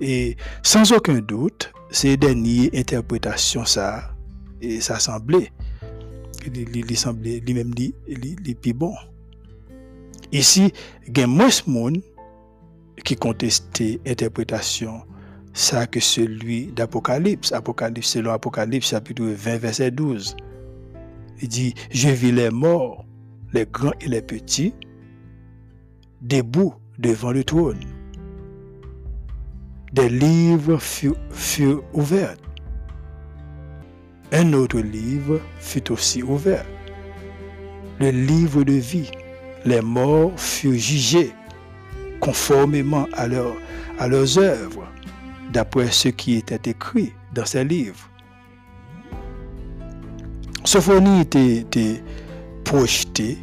Et 0.00 0.36
sans 0.62 0.92
aucun 0.92 1.18
doute, 1.18 1.72
ces 1.90 2.16
dernières 2.16 2.70
interprétations, 2.74 3.64
ça, 3.64 4.14
et 4.60 4.80
ça 4.80 4.98
semblait 4.98 5.50
li, 6.48 6.64
li, 6.64 6.82
li, 8.42 8.54
plus 8.54 8.72
bon. 8.72 8.94
Ici, 10.32 10.72
il 11.06 11.18
y 11.18 11.22
a 11.22 11.26
moins 11.26 11.48
de 11.48 11.70
monde 11.70 12.02
qui 13.04 13.16
contestait 13.16 14.00
interprétation 14.06 15.02
ça 15.52 15.86
que 15.86 16.00
celui 16.00 16.66
d'Apocalypse. 16.72 17.52
Apocalypse, 17.52 18.08
selon 18.08 18.32
Apocalypse 18.32 18.88
chapitre 18.88 19.24
20, 19.24 19.56
verset 19.58 19.90
12. 19.90 20.36
Il 21.42 21.48
dit, 21.48 21.74
je 21.90 22.08
vis 22.08 22.32
les 22.32 22.50
morts, 22.50 23.04
les 23.52 23.66
grands 23.66 23.92
et 24.00 24.08
les 24.08 24.22
petits, 24.22 24.74
debout 26.20 26.74
devant 26.98 27.32
le 27.32 27.44
trône. 27.44 27.80
Des 29.92 30.08
livres 30.08 30.78
furent, 30.78 31.82
ouverts. 31.94 32.36
Un 34.32 34.52
autre 34.52 34.78
livre 34.78 35.40
fut 35.58 35.90
aussi 35.90 36.22
ouvert. 36.22 36.64
Le 37.98 38.10
livre 38.10 38.62
de 38.62 38.74
vie. 38.74 39.10
Les 39.64 39.80
morts 39.80 40.32
furent 40.38 40.78
jugés 40.78 41.32
conformément 42.20 43.06
à, 43.12 43.26
leurs 43.26 44.38
œuvres 44.38 44.86
d'après 45.52 45.90
ce 45.90 46.08
qui 46.08 46.36
était 46.36 46.70
écrit 46.70 47.12
dans 47.34 47.44
ces 47.44 47.64
livres. 47.64 48.08
Sophonie 50.64 51.22
était, 51.22 52.02
projeté 52.64 53.36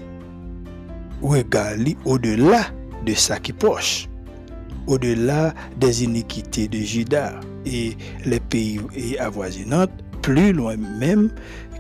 ou 1.22 1.36
égalé 1.36 1.98
au-delà 2.06 2.68
de 3.06 3.14
sa 3.14 3.40
qui 3.40 3.52
poche, 3.52 4.08
au-delà 4.86 5.54
des 5.76 6.04
iniquités 6.04 6.68
de 6.70 6.78
Juda 6.78 7.40
et 7.66 7.98
les 8.26 8.40
pays 8.40 8.80
avoisinants, 9.20 9.88
plus 10.28 10.52
loin 10.52 10.76
même 10.76 11.30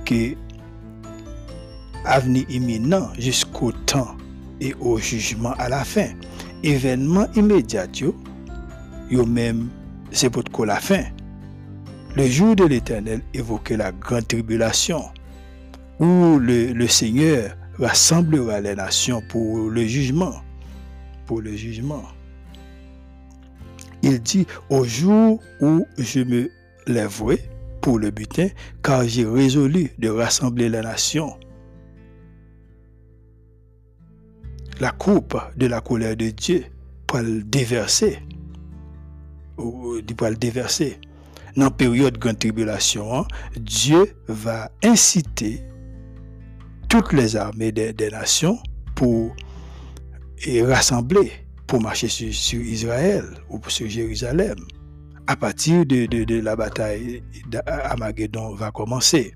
que 0.06 0.34
avenir 2.06 2.46
imminent 2.50 3.10
jusqu'au 3.20 3.74
temps 3.74 4.16
et 4.62 4.74
au 4.80 4.98
jugement 4.98 5.52
à 5.60 5.68
la 5.68 5.84
fin. 5.84 6.08
Événement 6.64 7.28
immédiat, 7.36 7.88
yo 9.12 9.26
même 9.26 9.68
c'est 10.12 10.30
pour 10.30 10.66
la 10.66 10.78
fin. 10.78 11.04
Le 12.16 12.26
jour 12.28 12.56
de 12.56 12.64
l'Éternel 12.64 13.22
évoquait 13.34 13.76
la 13.76 13.92
grande 13.92 14.26
tribulation, 14.30 15.04
où 16.00 16.40
le, 16.40 16.88
Seigneur 16.88 17.54
rassemblera 17.78 18.62
les 18.62 18.76
nations 18.76 19.22
pour 19.28 19.70
le 19.70 19.86
jugement. 19.86 20.36
Pour 21.26 21.42
le 21.42 21.54
jugement. 21.54 22.04
Il 24.04 24.22
dit, 24.22 24.48
au 24.70 24.86
jour 24.86 25.42
où 25.60 25.86
je 25.98 26.22
me 26.22 26.50
lèverai 26.88 27.57
pour 27.88 28.00
le 28.00 28.12
butin, 28.12 28.50
car 28.84 29.08
j'ai 29.08 29.24
résolu 29.24 29.94
de 29.98 30.10
rassembler 30.10 30.68
les 30.68 30.82
nations. 30.82 31.40
La 34.82 34.92
coupe 34.92 35.38
de 35.56 35.68
la 35.68 35.80
colère 35.80 36.18
de 36.18 36.30
Dieu 36.32 36.66
pour 37.08 37.20
le 37.20 37.42
déverser 37.44 38.20
ou 39.58 40.02
va 40.20 40.30
le 40.30 40.36
déverser. 40.36 41.00
Dans 41.56 41.64
la 41.64 41.72
période 41.72 42.16
de 42.16 42.20
grande 42.20 42.40
tribulation, 42.40 43.26
Dieu 43.56 44.18
va 44.28 44.70
inciter 44.84 45.64
toutes 46.90 47.14
les 47.14 47.38
armées 47.38 47.72
des, 47.72 48.10
nations 48.12 48.60
pour 48.96 49.34
et 50.46 50.62
rassembler 50.62 51.32
pour 51.68 51.82
marcher 51.82 52.10
sur, 52.10 52.60
Israël 52.60 53.24
ou 53.50 53.62
sur 53.70 53.88
Jérusalem. 53.88 54.58
À 55.28 55.36
partir 55.36 55.86
de, 55.86 56.40
la 56.40 56.56
bataille 56.56 57.22
d'Amageddon 57.50 58.56
va 58.56 58.72
commencer. 58.72 59.34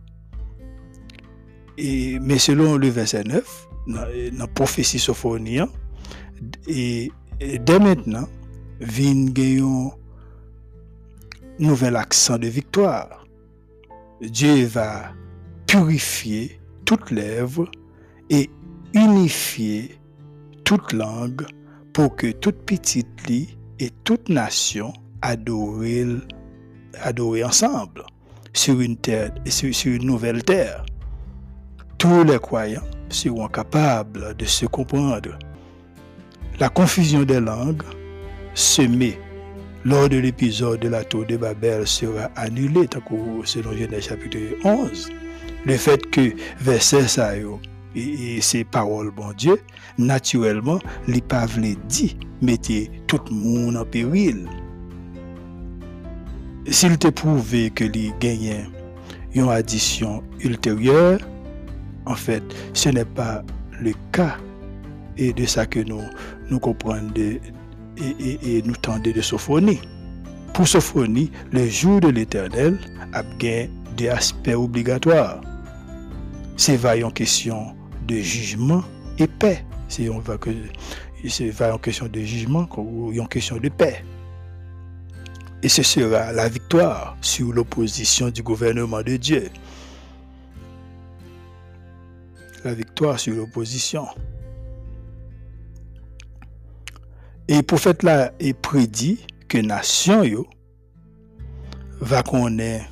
Et, 1.78 2.18
mais 2.20 2.38
selon 2.38 2.78
le 2.78 2.88
verset 2.88 3.24
9, 3.24 3.68
dans 3.88 4.06
la 4.38 4.48
prophétie 4.48 5.00
sophonie, 5.00 5.60
et, 6.68 7.12
dès 7.40 7.80
maintenant, 7.80 8.28
vin 8.80 9.26
nouvel 11.60 11.96
accent 11.96 12.38
de 12.38 12.48
victoire. 12.48 13.26
Dieu 14.22 14.66
va 14.66 15.12
purifier 15.68 16.60
toute 16.86 17.12
lèvre 17.12 17.70
et 18.30 18.50
unifier 18.94 19.98
toute 20.64 20.94
langue 20.94 21.46
pour 21.94 22.16
que 22.16 22.32
toute 22.32 22.66
petite 22.66 23.28
lit 23.28 23.58
et 23.80 23.90
toute 24.04 24.30
nation 24.30 24.94
adorent, 25.22 26.22
ensemble 27.46 28.04
sur 28.54 28.80
une 28.82 28.98
terre, 28.98 29.32
sur, 29.46 29.74
sur 29.74 29.94
une 29.94 30.06
nouvelle 30.06 30.44
terre. 30.44 30.86
Tous 31.98 32.24
les 32.24 32.40
croyants 32.40 32.82
seront 33.10 33.48
capables 33.48 34.36
de 34.36 34.46
se 34.46 34.66
comprendre. 34.66 35.38
La 36.60 36.70
confusion 36.70 37.24
des 37.24 37.40
langues 37.40 37.84
semée 38.54 39.18
lors 39.84 40.10
de 40.10 40.18
l'épisode 40.18 40.80
de 40.80 40.90
la 40.90 41.04
tour 41.04 41.26
de 41.26 41.38
Babel 41.38 41.88
sera 41.88 42.30
annulé, 42.36 42.88
selon 43.46 43.74
Genèse 43.74 44.08
chapitre 44.08 44.38
11. 44.64 45.10
Le 45.66 45.78
fait 45.78 46.10
que 46.10 46.34
verset 46.60 47.08
ça 47.08 47.34
et, 47.96 48.42
ces 48.42 48.64
paroles, 48.64 49.12
bon 49.12 49.34
Dieu, 49.38 49.60
naturellement, 49.98 50.80
les 51.08 51.22
pas 51.22 51.46
dit, 51.88 52.18
mettez 52.42 52.90
tout 53.08 53.20
le 53.30 53.36
monde 53.36 53.78
en 53.78 53.86
péril. 53.86 54.48
S'il 56.70 56.98
te 56.98 57.08
prouvait 57.08 57.70
que 57.72 57.84
les 57.84 58.14
gagnants 58.20 58.70
une 59.34 59.50
addition 59.50 60.24
ultérieure, 60.42 61.20
en 62.06 62.16
fait, 62.16 62.44
ce 62.74 62.90
n'est 62.90 63.06
pas 63.06 63.44
le 63.80 63.94
cas. 64.12 64.38
Et 65.18 65.34
de 65.34 65.46
ça 65.46 65.66
que 65.66 65.80
nous, 65.80 66.02
nous 66.50 66.60
comprenons 66.60 67.12
et, 67.16 68.62
nous 68.66 68.76
tendons 68.76 69.12
de 69.12 69.22
Sophonie. 69.22 69.80
Pour 70.54 70.68
Sophonie, 70.68 71.32
le 71.52 71.68
jour 71.68 72.00
de 72.00 72.10
l'éternel 72.10 72.80
a 73.14 73.24
bien 73.24 73.68
des 73.98 74.10
aspects 74.10 74.56
obligatoires. 74.56 75.42
C'est 76.58 76.78
vaillant 76.78 77.12
question 77.12 77.76
de 78.08 78.16
jugement 78.18 78.84
et 79.18 79.28
paix. 79.28 79.64
C'est 79.88 80.08
va 80.08 81.74
en 81.74 81.78
question 81.78 82.08
de 82.08 82.20
jugement 82.22 82.68
ou 82.78 83.20
en 83.20 83.26
question 83.26 83.58
de 83.58 83.70
paix. 83.70 84.04
Et 85.64 85.70
ce 85.70 85.84
sera 85.84 86.32
la 86.32 86.50
victoire 86.50 87.18
sur 87.22 87.54
l'opposition 87.54 88.30
du 88.30 88.42
gouvernement 88.42 89.04
de 89.04 89.18
Dieu. 89.18 89.50
La 92.64 92.74
victoire 92.74 93.20
sur 93.20 93.36
l'opposition. 93.36 94.08
Et 97.48 97.62
prophète 97.62 98.02
là 98.04 98.32
prédit 98.62 99.26
que 99.48 99.58
nation 99.60 100.24
va 102.00 102.24
connaître 102.24 102.86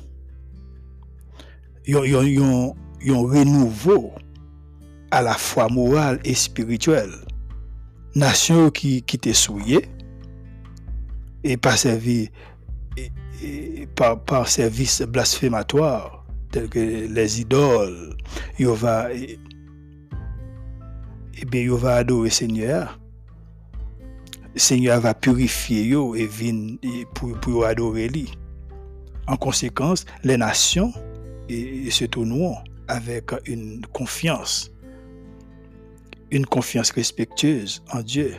un 1.88 3.16
renouveau 3.16 4.12
à 5.10 5.22
la 5.22 5.34
fois 5.34 5.68
moral 5.68 6.20
et 6.24 6.34
spirituel. 6.34 7.10
Nation 8.14 8.70
qui, 8.70 9.02
qui 9.02 9.16
était 9.16 9.32
souillée 9.32 9.88
et 11.42 11.56
par 11.56 11.78
servi 11.78 12.30
par, 13.94 14.20
par 14.20 14.48
service 14.48 15.02
blasphématoire 15.02 16.24
tels 16.50 16.68
que 16.68 16.78
les 16.78 17.40
idoles, 17.40 18.16
yo 18.58 18.74
va 18.74 19.12
et, 19.12 19.38
bien 21.46 21.62
yo 21.62 21.76
va 21.76 21.96
adorer 21.96 22.30
Seigneur 22.30 22.98
Seigneur 24.56 25.00
va 25.00 25.14
purifier 25.14 25.84
yo 25.84 26.14
et 26.14 26.26
vin 26.26 26.76
pour, 27.14 27.38
pour 27.38 27.64
adorer 27.64 28.08
lui. 28.08 28.32
En 29.26 29.36
conséquence, 29.36 30.04
les 30.24 30.36
nations 30.36 30.92
se 31.48 32.04
tourneront 32.04 32.56
avec 32.88 33.30
une 33.46 33.86
confiance, 33.92 34.72
une 36.32 36.46
confiance 36.46 36.90
respectueuse 36.90 37.82
en 37.92 38.02
Dieu. 38.02 38.34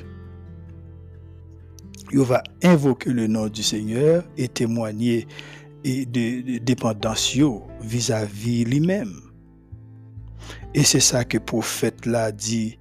Il 2.11 2.19
va 2.19 2.43
invoquer 2.63 3.11
le 3.11 3.27
nom 3.27 3.47
du 3.47 3.63
Seigneur 3.63 4.23
et 4.37 4.47
témoigner 4.47 5.27
de, 5.83 6.57
dépendance 6.59 7.37
vis-à-vis 7.81 8.65
lui-même. 8.65 9.13
Et 10.73 10.83
c'est 10.83 10.99
ça 10.99 11.23
que 11.23 11.37
le 11.37 11.43
prophète 11.43 12.05
l'a 12.05 12.31
dit 12.31 12.77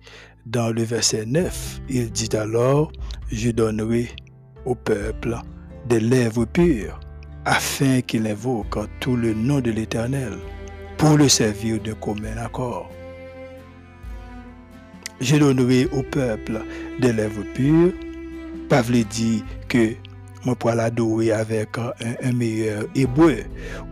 dans 0.47 0.71
le 0.71 0.83
verset 0.83 1.27
9. 1.27 1.83
Il 1.89 2.11
dit 2.11 2.35
alors, 2.37 2.93
je 3.31 3.51
donnerai 3.51 4.09
au 4.65 4.75
peuple 4.75 5.37
des 5.89 6.01
lèvres 6.01 6.45
pures, 6.45 7.01
afin 7.45 8.01
qu'il 8.01 8.27
invoque 8.27 8.79
tout 9.01 9.17
le 9.17 9.35
nom 9.35 9.61
de 9.61 9.71
l'Éternel, 9.71 10.35
pour 10.99 11.17
le 11.17 11.29
servir 11.29 11.81
de 11.81 11.93
commun 11.95 12.37
accord. 12.37 12.91
Je 15.21 15.37
donnerai 15.37 15.87
au 15.93 16.03
peuple 16.03 16.63
des 17.01 17.13
lèvres 17.13 17.45
pures. 17.55 17.93
Pavle 18.71 19.03
dit 19.05 19.43
que 19.69 19.95
moi 20.47 20.55
pour 20.55 20.71
l'adorer 20.71 21.33
avec 21.33 21.77
un, 21.77 22.33
meilleur 22.33 22.85
hébreu 22.95 23.39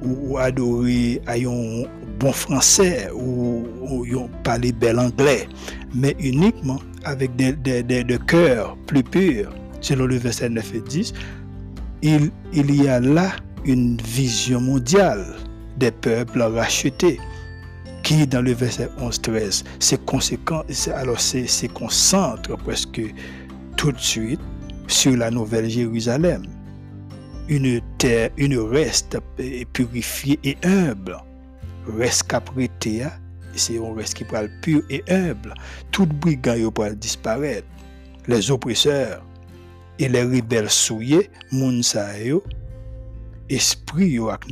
ou, 0.01 0.39
adorer 0.39 1.21
avec 1.27 1.47
un 1.47 1.83
bon 2.21 2.33
français 2.33 3.11
ou, 3.13 3.67
ou, 3.83 4.29
parler 4.45 4.71
bel 4.71 5.01
anglais, 5.01 5.49
mais 5.93 6.15
uniquement 6.21 6.79
avec 7.05 7.35
des, 7.35 7.53
des, 7.53 7.83
des, 7.83 8.19
cœurs 8.29 8.77
plus 8.87 9.03
purs, 9.03 9.53
selon 9.81 10.07
le 10.07 10.17
verset 10.17 10.49
9 10.49 10.75
et 10.77 10.81
10, 10.81 11.13
il, 12.03 12.31
il 12.53 12.83
y 12.83 12.89
a 12.89 13.01
là 13.01 13.33
une 13.65 13.97
vision 13.97 14.61
mondiale 14.61 15.27
des 15.77 15.91
peuples 15.91 16.43
rachetés 16.43 17.19
qui, 18.05 18.29
dans 18.29 18.43
le 18.43 18.53
verset 18.53 18.89
11-13, 19.01 19.65
c'est 19.81 20.05
conséquent, 20.05 20.63
alors 20.95 21.19
c'est 21.19 21.69
concentre 21.75 22.57
presque 22.59 23.03
tout 23.77 23.91
de 23.91 23.99
suite 23.99 24.41
sur 24.89 25.17
la 25.17 25.31
nouvelle 25.31 25.69
Jérusalem. 25.69 26.43
Une 27.49 27.81
terre, 27.99 28.31
une 28.37 28.59
reste 28.59 29.19
purifiée 29.73 30.39
et 30.45 30.57
humble. 30.65 31.17
Reste 31.97 32.25
qu'après 32.25 32.69
c'est 33.55 33.79
un 33.79 33.95
reste 33.95 34.15
qui 34.15 34.25
parle 34.25 34.51
pur 34.63 34.83
et 34.91 35.03
humble. 35.09 35.55
Tout 35.91 36.07
brigand 36.07 36.71
pourra 36.71 36.91
disparaître. 36.91 37.67
Les 38.27 38.51
oppresseurs 38.51 39.25
et 39.99 40.09
les 40.09 40.23
rebelles 40.23 40.71
souillés, 40.71 41.31
moun 41.51 41.83
esprit 43.49 44.19
ak 44.19 44.45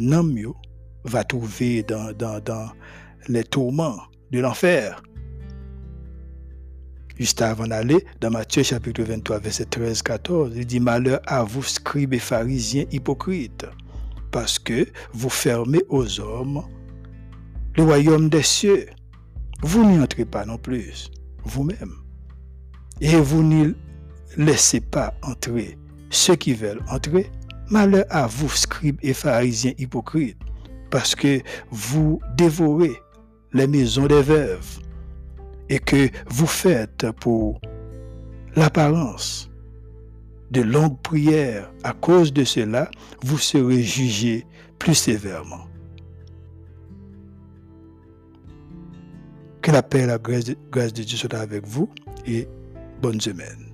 va 1.05 1.25
trouver 1.25 1.83
dans, 1.83 2.13
dans, 2.17 2.41
dans 2.41 2.71
les 3.29 3.45
tourments 3.45 3.99
de 4.33 4.41
l'enfer. 4.41 5.03
Juste 7.19 7.41
avant 7.41 7.67
d'aller, 7.67 8.05
dans 8.21 8.31
Matthieu 8.31 8.63
chapitre 8.63 9.03
23, 9.03 9.39
verset 9.39 9.65
13-14, 9.65 10.53
il 10.55 10.67
dit 10.67 10.81
Malheur 10.81 11.21
à 11.27 11.45
vous, 11.45 11.63
scribes 11.63 12.13
et 12.13 12.19
pharisiens 12.19 12.85
hypocrites, 12.93 13.65
parce 14.31 14.59
que 14.59 14.87
vous 15.15 15.31
fermez 15.31 15.83
aux 15.89 16.21
hommes 16.21 16.63
le 17.77 17.85
royaume 17.85 18.29
des 18.29 18.43
cieux. 18.43 18.87
Vous 19.63 19.89
n'y 19.89 19.99
entrez 19.99 20.27
pas 20.27 20.45
non 20.45 20.59
plus, 20.59 21.11
vous-même. 21.45 21.95
Et 23.01 23.17
vous 23.17 23.43
n'y 23.43 23.75
laissez 24.37 24.81
pas 24.81 25.15
entrer 25.23 25.79
ceux 26.11 26.37
qui 26.37 26.53
veulent 26.53 26.83
entrer. 26.91 27.31
Malheur 27.71 28.05
à 28.11 28.27
vous, 28.27 28.51
scribes 28.51 28.99
et 29.03 29.15
pharisiens 29.15 29.73
hypocrites, 29.79 30.37
parce 30.91 31.15
que 31.15 31.41
vous 31.71 32.21
dévorez 32.37 32.93
les 33.55 33.67
maisons 33.67 34.07
des 34.07 34.23
veuves 34.23 34.81
et 35.69 35.79
que 35.79 36.09
vous 36.29 36.47
faites 36.47 37.11
pour 37.21 37.61
l'apparence 38.55 39.51
de 40.51 40.63
longues 40.63 40.99
prières, 41.01 41.71
à 41.83 41.93
cause 41.93 42.33
de 42.33 42.45
cela, 42.45 42.91
vous 43.23 43.39
serez 43.39 43.83
jugés 43.83 44.47
plus 44.79 44.95
sévèrement. 44.95 45.67
Que 49.61 49.73
la 49.73 49.83
paix 49.83 50.03
et 50.03 50.07
la 50.07 50.19
grâce 50.19 50.45
de, 50.93 51.03
Dieu 51.03 51.17
soient 51.17 51.35
avec 51.35 51.67
vous 51.67 51.91
et 52.27 52.47
bonne 53.03 53.21
semaine. 53.21 53.66